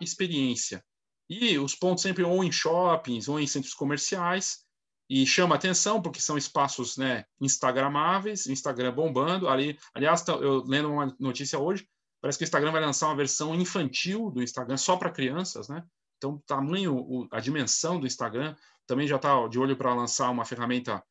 experiência. 0.00 0.84
E 1.28 1.58
os 1.58 1.74
pontos 1.74 2.02
sempre 2.02 2.22
ou 2.24 2.42
em 2.42 2.52
shoppings 2.52 3.28
ou 3.28 3.38
em 3.38 3.46
centros 3.46 3.74
comerciais, 3.74 4.66
e 5.10 5.26
chama 5.26 5.54
atenção 5.54 6.02
porque 6.02 6.20
são 6.20 6.36
espaços 6.36 6.98
né, 6.98 7.24
instagramáveis, 7.40 8.44
o 8.46 8.52
Instagram 8.52 8.92
bombando. 8.92 9.48
Ali, 9.48 9.78
aliás, 9.94 10.22
tá, 10.22 10.32
eu 10.34 10.62
lendo 10.64 10.92
uma 10.92 11.16
notícia 11.18 11.58
hoje, 11.58 11.88
parece 12.20 12.38
que 12.38 12.44
o 12.44 12.46
Instagram 12.46 12.72
vai 12.72 12.82
lançar 12.82 13.06
uma 13.06 13.16
versão 13.16 13.54
infantil 13.54 14.30
do 14.30 14.42
Instagram 14.42 14.76
só 14.76 14.96
para 14.96 15.10
crianças, 15.10 15.68
né? 15.68 15.82
Então, 16.18 16.32
o 16.32 16.42
tamanho, 16.46 17.26
a 17.30 17.40
dimensão 17.40 17.98
do 17.98 18.06
Instagram 18.06 18.54
também 18.88 19.06
já 19.06 19.16
está 19.16 19.46
de 19.46 19.58
olho 19.58 19.76
para 19.76 19.94
lançar 19.94 20.30
uma 20.30 20.46
ferramenta, 20.46 21.04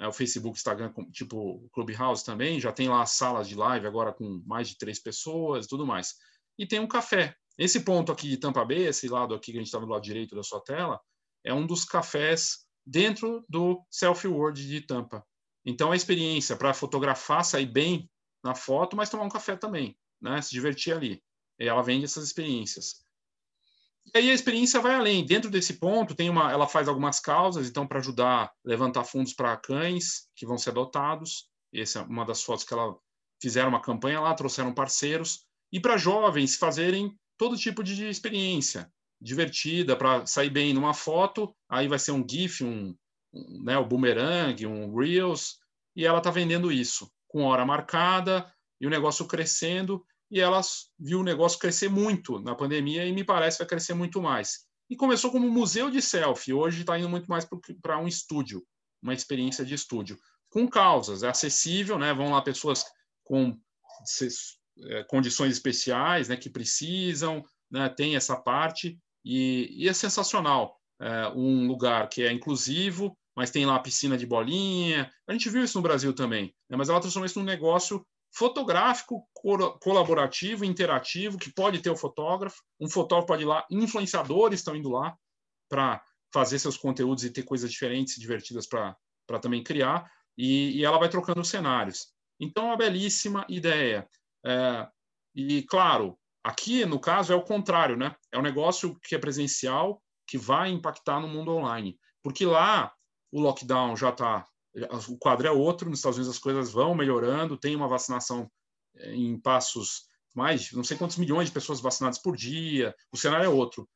é, 0.00 0.08
o 0.08 0.12
Facebook, 0.12 0.56
Instagram, 0.56 0.92
tipo 1.12 1.68
Clubhouse 1.72 2.24
também, 2.24 2.58
já 2.58 2.72
tem 2.72 2.88
lá 2.88 3.04
salas 3.04 3.46
de 3.46 3.54
live 3.54 3.86
agora 3.86 4.12
com 4.12 4.42
mais 4.46 4.70
de 4.70 4.78
três 4.78 4.98
pessoas 4.98 5.66
e 5.66 5.68
tudo 5.68 5.86
mais. 5.86 6.14
E 6.58 6.66
tem 6.66 6.80
um 6.80 6.88
café. 6.88 7.36
Esse 7.58 7.80
ponto 7.80 8.10
aqui 8.10 8.26
de 8.26 8.38
Tampa 8.38 8.64
Bay, 8.64 8.86
esse 8.86 9.06
lado 9.06 9.34
aqui 9.34 9.52
que 9.52 9.58
a 9.58 9.60
gente 9.60 9.66
está 9.66 9.78
no 9.78 9.86
lado 9.86 10.02
direito 10.02 10.34
da 10.34 10.42
sua 10.42 10.62
tela, 10.62 10.98
é 11.44 11.52
um 11.52 11.66
dos 11.66 11.84
cafés 11.84 12.64
dentro 12.86 13.44
do 13.46 13.84
Selfie 13.90 14.28
World 14.28 14.66
de 14.66 14.80
Tampa. 14.80 15.22
Então, 15.64 15.92
a 15.92 15.96
experiência 15.96 16.56
para 16.56 16.72
fotografar, 16.72 17.44
sair 17.44 17.66
bem 17.66 18.10
na 18.42 18.54
foto, 18.54 18.96
mas 18.96 19.10
tomar 19.10 19.24
um 19.24 19.28
café 19.28 19.56
também, 19.56 19.94
né? 20.18 20.40
se 20.40 20.50
divertir 20.50 20.94
ali. 20.94 21.22
E 21.58 21.68
ela 21.68 21.82
vende 21.82 22.06
essas 22.06 22.24
experiências. 22.24 23.04
E 24.14 24.18
aí 24.18 24.30
a 24.30 24.34
experiência 24.34 24.80
vai 24.80 24.94
além. 24.94 25.24
Dentro 25.24 25.50
desse 25.50 25.74
ponto, 25.74 26.14
tem 26.14 26.28
uma, 26.28 26.50
ela 26.50 26.66
faz 26.66 26.88
algumas 26.88 27.20
causas, 27.20 27.68
então, 27.68 27.86
para 27.86 27.98
ajudar 27.98 28.44
a 28.44 28.50
levantar 28.64 29.04
fundos 29.04 29.32
para 29.32 29.56
cães 29.56 30.28
que 30.34 30.46
vão 30.46 30.58
ser 30.58 30.70
adotados. 30.70 31.48
Essa 31.72 32.00
é 32.00 32.02
uma 32.02 32.24
das 32.24 32.42
fotos 32.42 32.64
que 32.64 32.74
ela 32.74 32.96
fizeram 33.40 33.68
uma 33.68 33.82
campanha 33.82 34.20
lá, 34.20 34.34
trouxeram 34.34 34.74
parceiros. 34.74 35.46
E 35.72 35.78
para 35.78 35.96
jovens 35.96 36.56
fazerem 36.56 37.16
todo 37.38 37.56
tipo 37.56 37.84
de 37.84 38.08
experiência 38.08 38.90
divertida, 39.20 39.94
para 39.94 40.26
sair 40.26 40.50
bem 40.50 40.72
numa 40.72 40.94
foto. 40.94 41.54
Aí 41.68 41.86
vai 41.86 41.98
ser 41.98 42.12
um 42.12 42.26
GIF, 42.28 42.64
um, 42.64 42.94
um 43.32 43.62
né, 43.62 43.78
o 43.78 43.86
boomerang, 43.86 44.66
um 44.66 44.96
Reels. 44.96 45.58
E 45.94 46.04
ela 46.04 46.18
está 46.18 46.30
vendendo 46.30 46.72
isso, 46.72 47.10
com 47.28 47.44
hora 47.44 47.64
marcada 47.64 48.50
e 48.80 48.86
o 48.86 48.90
negócio 48.90 49.26
crescendo 49.26 50.04
e 50.30 50.40
ela 50.40 50.60
viu 50.98 51.20
o 51.20 51.24
negócio 51.24 51.58
crescer 51.58 51.88
muito 51.88 52.38
na 52.40 52.54
pandemia 52.54 53.04
e 53.04 53.12
me 53.12 53.24
parece 53.24 53.58
vai 53.58 53.66
crescer 53.66 53.94
muito 53.94 54.22
mais. 54.22 54.66
E 54.88 54.96
começou 54.96 55.30
como 55.30 55.50
museu 55.50 55.90
de 55.90 56.00
selfie, 56.00 56.52
hoje 56.52 56.80
está 56.80 56.98
indo 56.98 57.08
muito 57.08 57.26
mais 57.26 57.46
para 57.82 57.98
um 57.98 58.06
estúdio, 58.06 58.64
uma 59.02 59.14
experiência 59.14 59.64
de 59.64 59.74
estúdio, 59.74 60.18
com 60.48 60.68
causas, 60.68 61.22
é 61.22 61.28
acessível, 61.28 61.98
né? 61.98 62.12
vão 62.12 62.30
lá 62.30 62.42
pessoas 62.42 62.84
com 63.24 63.56
é, 64.82 65.04
condições 65.04 65.52
especiais, 65.52 66.28
né, 66.28 66.36
que 66.36 66.48
precisam, 66.48 67.44
né, 67.70 67.88
tem 67.88 68.16
essa 68.16 68.36
parte, 68.36 68.98
e, 69.24 69.68
e 69.70 69.88
é 69.88 69.92
sensacional. 69.92 70.78
É 71.00 71.28
um 71.28 71.66
lugar 71.66 72.08
que 72.08 72.22
é 72.22 72.32
inclusivo, 72.32 73.16
mas 73.36 73.50
tem 73.50 73.64
lá 73.64 73.76
a 73.76 73.80
piscina 73.80 74.18
de 74.18 74.26
bolinha. 74.26 75.10
A 75.26 75.32
gente 75.32 75.48
viu 75.48 75.64
isso 75.64 75.78
no 75.78 75.82
Brasil 75.82 76.12
também, 76.12 76.54
né, 76.68 76.76
mas 76.76 76.88
ela 76.88 77.00
transformou 77.00 77.26
isso 77.26 77.38
num 77.38 77.44
negócio 77.44 78.04
fotográfico, 78.32 79.28
colaborativo, 79.80 80.64
interativo, 80.64 81.38
que 81.38 81.52
pode 81.52 81.80
ter 81.80 81.90
o 81.90 81.96
fotógrafo, 81.96 82.62
um 82.80 82.88
fotógrafo 82.88 83.26
pode 83.26 83.42
ir 83.42 83.46
lá, 83.46 83.66
influenciadores 83.70 84.60
estão 84.60 84.76
indo 84.76 84.88
lá 84.88 85.16
para 85.68 86.02
fazer 86.32 86.58
seus 86.58 86.76
conteúdos 86.76 87.24
e 87.24 87.30
ter 87.30 87.42
coisas 87.42 87.70
diferentes 87.70 88.16
e 88.16 88.20
divertidas 88.20 88.66
para 88.66 89.38
também 89.40 89.62
criar, 89.62 90.10
e, 90.38 90.78
e, 90.78 90.84
ela 90.84 90.98
vai 90.98 91.08
trocando 91.08 91.44
cenários. 91.44 92.06
Então, 92.38 92.64
é 92.64 92.66
uma 92.68 92.76
belíssima 92.76 93.44
ideia. 93.48 94.08
É, 94.46 94.88
e, 95.34 95.62
claro, 95.64 96.18
aqui, 96.42 96.86
no 96.86 96.98
caso, 96.98 97.32
é 97.32 97.36
o 97.36 97.42
contrário, 97.42 97.96
né? 97.96 98.14
É 98.32 98.38
um 98.38 98.42
negócio 98.42 98.98
que 99.02 99.14
é 99.14 99.18
presencial, 99.18 100.02
que 100.26 100.38
vai 100.38 100.70
impactar 100.70 101.20
no 101.20 101.28
mundo 101.28 101.52
online. 101.52 101.98
Porque 102.22 102.46
lá, 102.46 102.92
o 103.30 103.40
lockdown 103.40 103.96
já 103.96 104.10
está 104.10 104.46
o 105.08 105.18
quadro 105.18 105.46
é 105.46 105.50
outro, 105.50 105.90
nos 105.90 105.98
Estados 105.98 106.18
Unidos 106.18 106.36
as 106.36 106.42
coisas 106.42 106.70
vão 106.70 106.94
melhorando, 106.94 107.58
tem 107.58 107.74
uma 107.74 107.88
vacinação 107.88 108.50
eh, 108.96 109.14
em 109.14 109.40
passos 109.40 110.08
mais, 110.34 110.70
não 110.72 110.84
sei 110.84 110.96
quantos 110.96 111.16
milhões 111.16 111.48
de 111.48 111.54
pessoas 111.54 111.80
vacinadas 111.80 112.18
por 112.18 112.36
dia, 112.36 112.94
o 113.12 113.16
cenário 113.16 113.46
é 113.46 113.48
outro. 113.48 113.88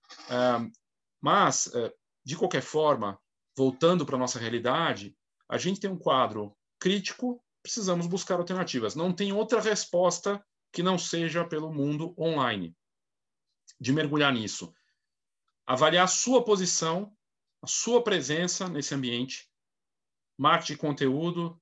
Mas, 1.24 1.72
é, 1.74 1.90
de 2.24 2.36
qualquer 2.36 2.60
forma, 2.60 3.18
voltando 3.56 4.04
para 4.04 4.16
a 4.16 4.18
nossa 4.18 4.38
realidade, 4.38 5.16
a 5.48 5.56
gente 5.56 5.80
tem 5.80 5.90
um 5.90 5.98
quadro 5.98 6.54
crítico, 6.78 7.42
precisamos 7.62 8.06
buscar 8.06 8.38
alternativas. 8.38 8.94
Não 8.94 9.10
tem 9.10 9.32
outra 9.32 9.60
resposta 9.60 10.44
que 10.70 10.82
não 10.82 10.98
seja 10.98 11.44
pelo 11.46 11.72
mundo 11.72 12.14
online, 12.18 12.76
de 13.80 13.92
mergulhar 13.92 14.32
nisso. 14.32 14.70
Avaliar 15.64 16.04
a 16.04 16.08
sua 16.08 16.44
posição, 16.44 17.10
a 17.62 17.66
sua 17.66 18.02
presença 18.02 18.68
nesse 18.68 18.94
ambiente, 18.94 19.48
marketing 20.38 20.72
de 20.74 20.78
conteúdo, 20.78 21.60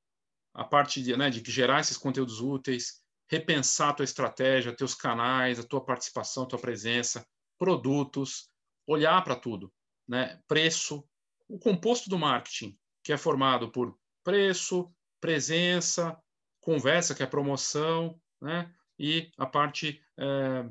a 0.54 0.64
parte 0.64 1.02
de, 1.02 1.16
né, 1.16 1.30
de 1.30 1.42
gerar 1.50 1.80
esses 1.80 1.96
conteúdos 1.96 2.40
úteis, 2.40 3.02
repensar 3.30 3.90
a 3.90 3.94
tua 3.94 4.04
estratégia, 4.04 4.76
teus 4.76 4.94
canais, 4.94 5.58
a 5.58 5.62
tua 5.62 5.82
participação, 5.84 6.42
a 6.44 6.46
tua 6.46 6.58
presença, 6.58 7.26
produtos, 7.58 8.50
olhar 8.86 9.22
para 9.22 9.36
tudo, 9.36 9.72
né? 10.06 10.40
Preço, 10.46 11.04
o 11.48 11.58
composto 11.58 12.10
do 12.10 12.18
marketing, 12.18 12.76
que 13.02 13.12
é 13.12 13.16
formado 13.16 13.70
por 13.70 13.98
preço, 14.22 14.92
presença, 15.20 16.18
conversa, 16.60 17.14
que 17.14 17.22
é 17.22 17.26
promoção, 17.26 18.20
né? 18.40 18.72
E 18.98 19.30
a 19.38 19.46
parte 19.46 20.02
é, 20.18 20.68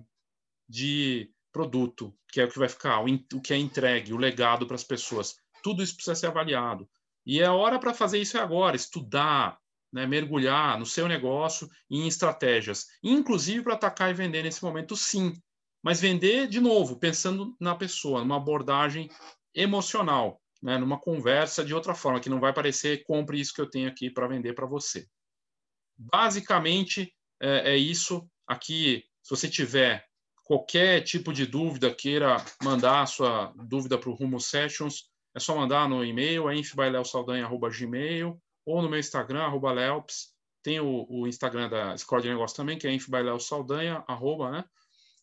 de 0.70 1.34
produto, 1.52 2.16
que 2.32 2.40
é 2.40 2.46
o 2.46 2.50
que 2.50 2.60
vai 2.60 2.70
ficar, 2.70 3.04
o, 3.04 3.42
que 3.42 3.54
é 3.54 3.58
entregue, 3.58 4.14
o 4.14 4.18
legado 4.18 4.66
para 4.66 4.76
as 4.76 4.84
pessoas. 4.84 5.36
Tudo 5.64 5.84
isso 5.84 5.96
precisa 5.96 6.16
ser 6.16 6.28
avaliado. 6.28 6.90
E 7.26 7.44
a 7.44 7.54
hora 7.54 7.80
para 7.80 7.94
fazer 7.94 8.20
isso 8.20 8.38
é 8.38 8.42
agora, 8.42 8.76
estudar, 8.76 9.60
né, 9.92 10.06
mergulhar 10.06 10.80
no 10.80 10.86
seu 10.86 11.08
negócio 11.08 11.70
e 11.90 12.00
em 12.00 12.08
estratégias, 12.08 12.88
inclusive 13.04 13.64
para 13.64 13.74
atacar 13.74 14.10
e 14.10 14.14
vender 14.14 14.44
nesse 14.44 14.64
momento, 14.64 14.96
sim. 14.96 15.34
Mas 15.84 16.00
vender, 16.00 16.48
de 16.48 16.60
novo, 16.60 16.98
pensando 16.98 17.56
na 17.60 17.76
pessoa, 17.76 18.22
numa 18.22 18.38
abordagem 18.38 19.10
emocional, 19.54 20.42
né, 20.62 20.78
numa 20.78 21.00
conversa 21.00 21.66
de 21.66 21.74
outra 21.74 21.94
forma, 21.94 22.20
que 22.20 22.30
não 22.30 22.40
vai 22.40 22.54
parecer 22.54 23.04
compre 23.04 23.40
isso 23.40 23.54
que 23.54 23.62
eu 23.62 23.70
tenho 23.70 23.90
aqui 23.90 24.10
para 24.10 24.28
vender 24.28 24.54
para 24.54 24.66
você. 24.66 25.08
Basicamente, 25.98 27.14
é, 27.42 27.74
é 27.74 27.78
isso. 27.78 28.28
Aqui, 28.48 29.04
se 29.22 29.30
você 29.30 29.50
tiver 29.50 30.06
qualquer 30.44 31.02
tipo 31.02 31.34
de 31.34 31.46
dúvida, 31.46 31.94
queira 31.94 32.38
mandar 32.64 33.02
a 33.02 33.06
sua 33.06 33.54
dúvida 33.56 33.98
para 33.98 34.10
o 34.10 34.14
Rumo 34.14 34.40
Sessions, 34.40 35.11
é 35.34 35.39
só 35.39 35.56
mandar 35.56 35.88
no 35.88 36.04
e-mail, 36.04 36.50
é 36.50 36.56
ou 38.65 38.82
no 38.82 38.89
meu 38.89 39.00
Instagram, 39.00 39.44
arroba 39.44 39.72
Leops. 39.72 40.34
Tem 40.63 40.80
o, 40.80 41.08
o, 41.10 41.28
Instagram 41.28 41.70
da 41.70 41.96
Escola 41.96 42.22
de 42.22 42.30
Negócios 42.30 42.56
também, 42.56 42.78
que 42.78 42.88
é 42.88 42.94
infbaileosaldanha, 42.94 44.04
arroba, 44.08 44.52
né? 44.52 44.65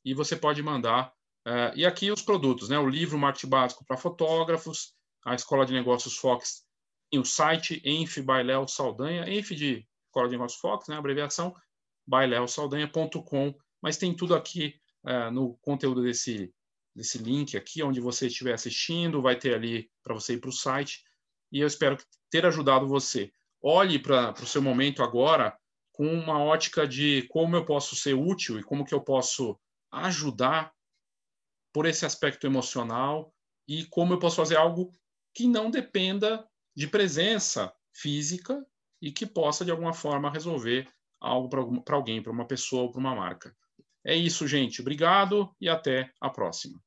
E 0.05 0.15
você 0.15 0.35
pode 0.35 0.63
mandar. 0.63 1.13
Uh, 1.47 1.73
e 1.77 1.87
aqui 1.87 2.11
os 2.11 2.23
produtos, 2.23 2.69
né? 2.69 2.79
O 2.79 2.89
livro 2.89 3.19
Marketing 3.19 3.49
Básico 3.49 3.85
para 3.87 3.97
Fotógrafos, 3.97 4.95
a 5.25 5.35
Escola 5.35 5.65
de 5.65 5.73
Negócios 5.73 6.17
Fox 6.17 6.67
e 7.13 7.19
o 7.19 7.25
site 7.25 7.81
Enf 7.85 8.19
Enf 8.19 9.51
de 9.55 9.87
Escola 10.07 10.29
de 10.29 10.33
Negócios 10.33 10.61
Fox, 10.61 10.89
né? 10.89 10.97
abreviação, 10.97 11.55
baileosaldanha.com. 12.07 13.55
mas 13.81 13.97
tem 13.97 14.15
tudo 14.15 14.35
aqui 14.35 14.75
é, 15.07 15.31
no 15.31 15.57
conteúdo 15.59 16.03
desse, 16.03 16.53
desse 16.99 17.17
link 17.17 17.57
aqui, 17.57 17.81
onde 17.81 18.01
você 18.01 18.27
estiver 18.27 18.53
assistindo, 18.53 19.23
vai 19.23 19.37
ter 19.37 19.55
ali 19.55 19.89
para 20.03 20.15
você 20.15 20.35
ir 20.35 20.41
para 20.41 20.51
o 20.51 20.53
site, 20.53 21.05
e 21.53 21.61
eu 21.61 21.67
espero 21.67 21.97
ter 22.29 22.45
ajudado 22.45 22.89
você. 22.89 23.31
Olhe 23.63 24.01
para 24.01 24.35
o 24.43 24.47
seu 24.47 24.61
momento 24.61 25.03
agora 25.03 25.57
com 25.93 26.07
uma 26.07 26.43
ótica 26.43 26.87
de 26.87 27.23
como 27.29 27.55
eu 27.55 27.65
posso 27.65 27.95
ser 27.95 28.15
útil 28.15 28.59
e 28.59 28.65
como 28.65 28.85
que 28.85 28.95
eu 28.95 29.01
posso 29.01 29.59
ajudar 29.93 30.73
por 31.73 31.87
esse 31.87 32.05
aspecto 32.05 32.47
emocional 32.47 33.33
e 33.67 33.85
como 33.87 34.15
eu 34.15 34.19
posso 34.19 34.37
fazer 34.37 34.57
algo 34.57 34.93
que 35.33 35.47
não 35.47 35.71
dependa 35.71 36.47
de 36.77 36.89
presença 36.89 37.73
física 37.95 38.65
e 39.01 39.13
que 39.13 39.25
possa, 39.25 39.65
de 39.65 39.71
alguma 39.71 39.93
forma, 39.93 40.31
resolver 40.31 40.89
algo 41.21 41.49
para 41.83 41.97
alguém, 41.97 42.23
para 42.23 42.33
uma 42.33 42.47
pessoa 42.47 42.83
ou 42.83 42.91
para 42.91 43.01
uma 43.01 43.15
marca. 43.15 43.57
É 44.05 44.17
isso, 44.17 44.47
gente. 44.49 44.81
Obrigado 44.81 45.55
e 45.61 45.69
até 45.69 46.11
a 46.21 46.31
próxima. 46.31 46.81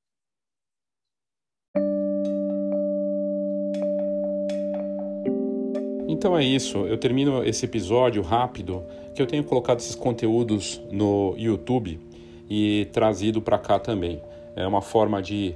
Então 6.21 6.37
é 6.37 6.43
isso, 6.43 6.77
eu 6.85 6.99
termino 6.99 7.43
esse 7.43 7.65
episódio 7.65 8.21
rápido, 8.21 8.83
que 9.15 9.19
eu 9.23 9.25
tenho 9.25 9.43
colocado 9.43 9.79
esses 9.79 9.95
conteúdos 9.95 10.79
no 10.91 11.33
YouTube 11.35 11.99
e 12.47 12.87
trazido 12.93 13.41
para 13.41 13.57
cá 13.57 13.79
também. 13.79 14.21
É 14.55 14.67
uma 14.67 14.83
forma 14.83 15.19
de 15.19 15.55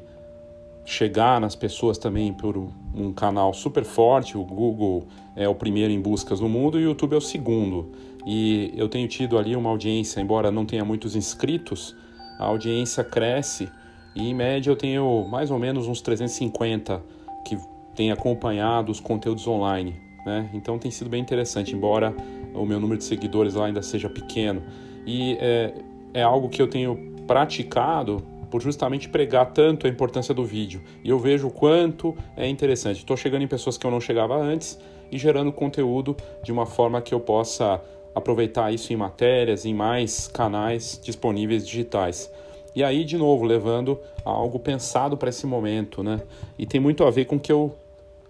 chegar 0.83 1.39
nas 1.39 1.53
pessoas 1.55 1.99
também 1.99 2.33
por 2.33 2.57
um 2.57 3.13
canal 3.13 3.53
super 3.53 3.83
forte. 3.83 4.35
O 4.39 4.43
Google 4.43 5.05
é 5.35 5.47
o 5.47 5.53
primeiro 5.53 5.93
em 5.93 6.01
buscas 6.01 6.39
no 6.39 6.49
mundo 6.49 6.79
e 6.79 6.85
o 6.85 6.89
YouTube 6.89 7.13
é 7.13 7.17
o 7.17 7.21
segundo. 7.21 7.91
E 8.25 8.73
eu 8.75 8.89
tenho 8.89 9.07
tido 9.07 9.37
ali 9.37 9.55
uma 9.55 9.69
audiência, 9.69 10.19
embora 10.19 10.49
não 10.49 10.65
tenha 10.65 10.83
muitos 10.83 11.15
inscritos, 11.15 11.95
a 12.39 12.45
audiência 12.45 13.03
cresce 13.03 13.69
e 14.15 14.31
em 14.31 14.33
média 14.33 14.71
eu 14.71 14.75
tenho 14.75 15.27
mais 15.29 15.51
ou 15.51 15.59
menos 15.59 15.87
uns 15.87 16.01
350 16.01 17.03
que 17.45 17.55
têm 17.95 18.11
acompanhado 18.11 18.91
os 18.91 18.99
conteúdos 18.99 19.45
online. 19.45 20.04
Né? 20.25 20.49
Então 20.53 20.79
tem 20.79 20.89
sido 20.89 21.09
bem 21.09 21.21
interessante, 21.21 21.75
embora 21.75 22.13
o 22.53 22.65
meu 22.65 22.79
número 22.79 22.97
de 22.97 23.03
seguidores 23.03 23.53
lá 23.53 23.67
ainda 23.67 23.81
seja 23.81 24.09
pequeno. 24.09 24.63
E 25.05 25.37
é, 25.39 25.73
é 26.13 26.23
algo 26.23 26.49
que 26.49 26.61
eu 26.61 26.67
tenho 26.67 27.13
praticado 27.27 28.23
por 28.49 28.61
justamente 28.61 29.09
pregar 29.09 29.51
tanto 29.51 29.85
a 29.85 29.89
importância 29.89 30.33
do 30.33 30.43
vídeo. 30.43 30.81
E 31.03 31.09
eu 31.09 31.19
vejo 31.19 31.47
o 31.47 31.51
quanto 31.51 32.15
é 32.35 32.47
interessante. 32.47 32.99
Estou 32.99 33.17
chegando 33.17 33.43
em 33.43 33.47
pessoas 33.47 33.77
que 33.77 33.85
eu 33.85 33.91
não 33.91 33.99
chegava 33.99 34.35
antes 34.35 34.79
e 35.11 35.17
gerando 35.17 35.51
conteúdo 35.51 36.15
de 36.43 36.51
uma 36.51 36.65
forma 36.65 37.01
que 37.01 37.13
eu 37.13 37.19
possa 37.19 37.81
aproveitar 38.15 38.73
isso 38.73 38.93
em 38.93 38.95
matérias, 38.95 39.65
em 39.65 39.73
mais 39.73 40.27
canais 40.27 40.99
disponíveis 41.03 41.67
digitais. 41.67 42.31
E 42.73 42.83
aí, 42.83 43.03
de 43.03 43.17
novo, 43.17 43.45
levando 43.45 43.99
algo 44.23 44.57
pensado 44.57 45.17
para 45.17 45.29
esse 45.29 45.45
momento, 45.45 46.01
né? 46.01 46.21
E 46.57 46.65
tem 46.65 46.79
muito 46.79 47.03
a 47.03 47.11
ver 47.11 47.25
com 47.25 47.35
o 47.35 47.39
que 47.39 47.51
eu 47.51 47.75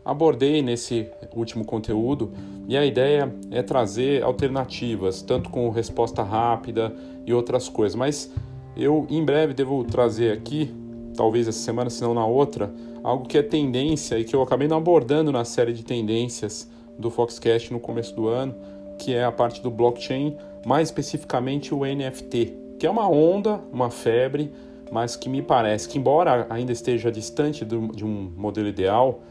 abordei 0.06 0.62
nesse 0.62 1.10
último 1.36 1.66
conteúdo. 1.66 2.32
E 2.68 2.78
a 2.78 2.86
ideia 2.86 3.34
é 3.50 3.64
trazer 3.64 4.24
alternativas, 4.24 5.24
tanto 5.24 5.50
com 5.50 5.70
resposta 5.70 6.22
rápida 6.22 6.96
e 7.26 7.34
outras 7.34 7.68
coisas. 7.68 7.96
Mas 7.96 8.32
eu 8.78 9.08
em 9.10 9.26
breve 9.26 9.54
devo 9.54 9.84
trazer 9.84 10.32
aqui, 10.32 10.72
talvez 11.18 11.48
essa 11.48 11.60
semana, 11.60 11.90
se 11.90 12.02
não 12.04 12.14
na 12.14 12.26
outra, 12.26 12.72
algo 13.04 13.28
que 13.28 13.38
é 13.38 13.42
tendência 13.42 14.20
e 14.20 14.24
que 14.24 14.36
eu 14.36 14.42
acabei 14.42 14.68
não 14.68 14.78
abordando 14.78 15.32
na 15.32 15.44
série 15.44 15.74
de 15.74 15.84
tendências 15.84 16.70
do 16.98 17.10
Foxcast 17.10 17.74
no 17.74 17.80
começo 17.80 18.16
do 18.16 18.28
ano, 18.28 18.56
que 19.00 19.14
é 19.14 19.24
a 19.24 19.32
parte 19.32 19.62
do 19.62 19.72
blockchain, 19.72 20.38
mais 20.66 20.88
especificamente 20.88 21.74
o 21.74 21.86
NFT, 21.86 22.54
que 22.80 22.86
é 22.86 22.90
uma 22.90 23.10
onda, 23.10 23.62
uma 23.72 23.90
febre, 23.90 24.52
mas 24.92 25.16
que 25.16 25.28
me 25.28 25.42
parece 25.42 25.90
que, 25.90 25.98
embora 25.98 26.48
ainda 26.50 26.72
esteja 26.72 27.12
distante 27.12 27.66
do, 27.66 27.88
de 27.90 28.06
um 28.06 28.32
modelo 28.36 28.68
ideal, 28.68 29.22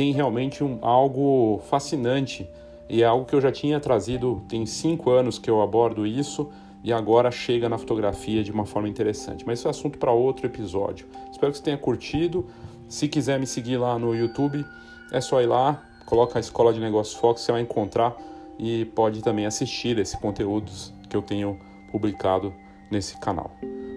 tem 0.00 0.12
realmente 0.12 0.64
um, 0.64 0.78
algo 0.80 1.60
fascinante 1.68 2.48
e 2.88 3.02
é 3.02 3.04
algo 3.04 3.26
que 3.26 3.34
eu 3.34 3.40
já 3.40 3.52
tinha 3.52 3.78
trazido, 3.78 4.40
tem 4.48 4.64
cinco 4.64 5.10
anos 5.10 5.38
que 5.38 5.50
eu 5.50 5.60
abordo 5.60 6.06
isso 6.06 6.50
e 6.82 6.90
agora 6.90 7.30
chega 7.30 7.68
na 7.68 7.76
fotografia 7.76 8.42
de 8.42 8.50
uma 8.50 8.64
forma 8.64 8.88
interessante. 8.88 9.44
Mas 9.46 9.58
isso 9.58 9.68
é 9.68 9.70
assunto 9.70 9.98
para 9.98 10.10
outro 10.10 10.46
episódio. 10.46 11.06
Espero 11.30 11.52
que 11.52 11.58
você 11.58 11.64
tenha 11.64 11.76
curtido. 11.76 12.46
Se 12.88 13.08
quiser 13.08 13.38
me 13.38 13.46
seguir 13.46 13.76
lá 13.76 13.98
no 13.98 14.14
YouTube, 14.14 14.64
é 15.12 15.20
só 15.20 15.42
ir 15.42 15.46
lá, 15.46 15.82
coloca 16.06 16.38
a 16.38 16.40
Escola 16.40 16.72
de 16.72 16.80
Negócios 16.80 17.14
Fox, 17.20 17.42
você 17.42 17.52
vai 17.52 17.60
encontrar 17.60 18.16
e 18.58 18.86
pode 18.86 19.20
também 19.20 19.44
assistir 19.44 19.98
esses 19.98 20.18
conteúdos 20.18 20.94
que 21.10 21.16
eu 21.16 21.20
tenho 21.20 21.58
publicado 21.92 22.54
nesse 22.90 23.20
canal. 23.20 23.50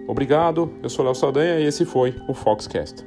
Obrigado, 0.06 0.70
eu 0.82 0.90
sou 0.90 1.02
Léo 1.02 1.14
Saldanha 1.14 1.60
e 1.60 1.64
esse 1.64 1.86
foi 1.86 2.14
o 2.28 2.34
Foxcast. 2.34 3.02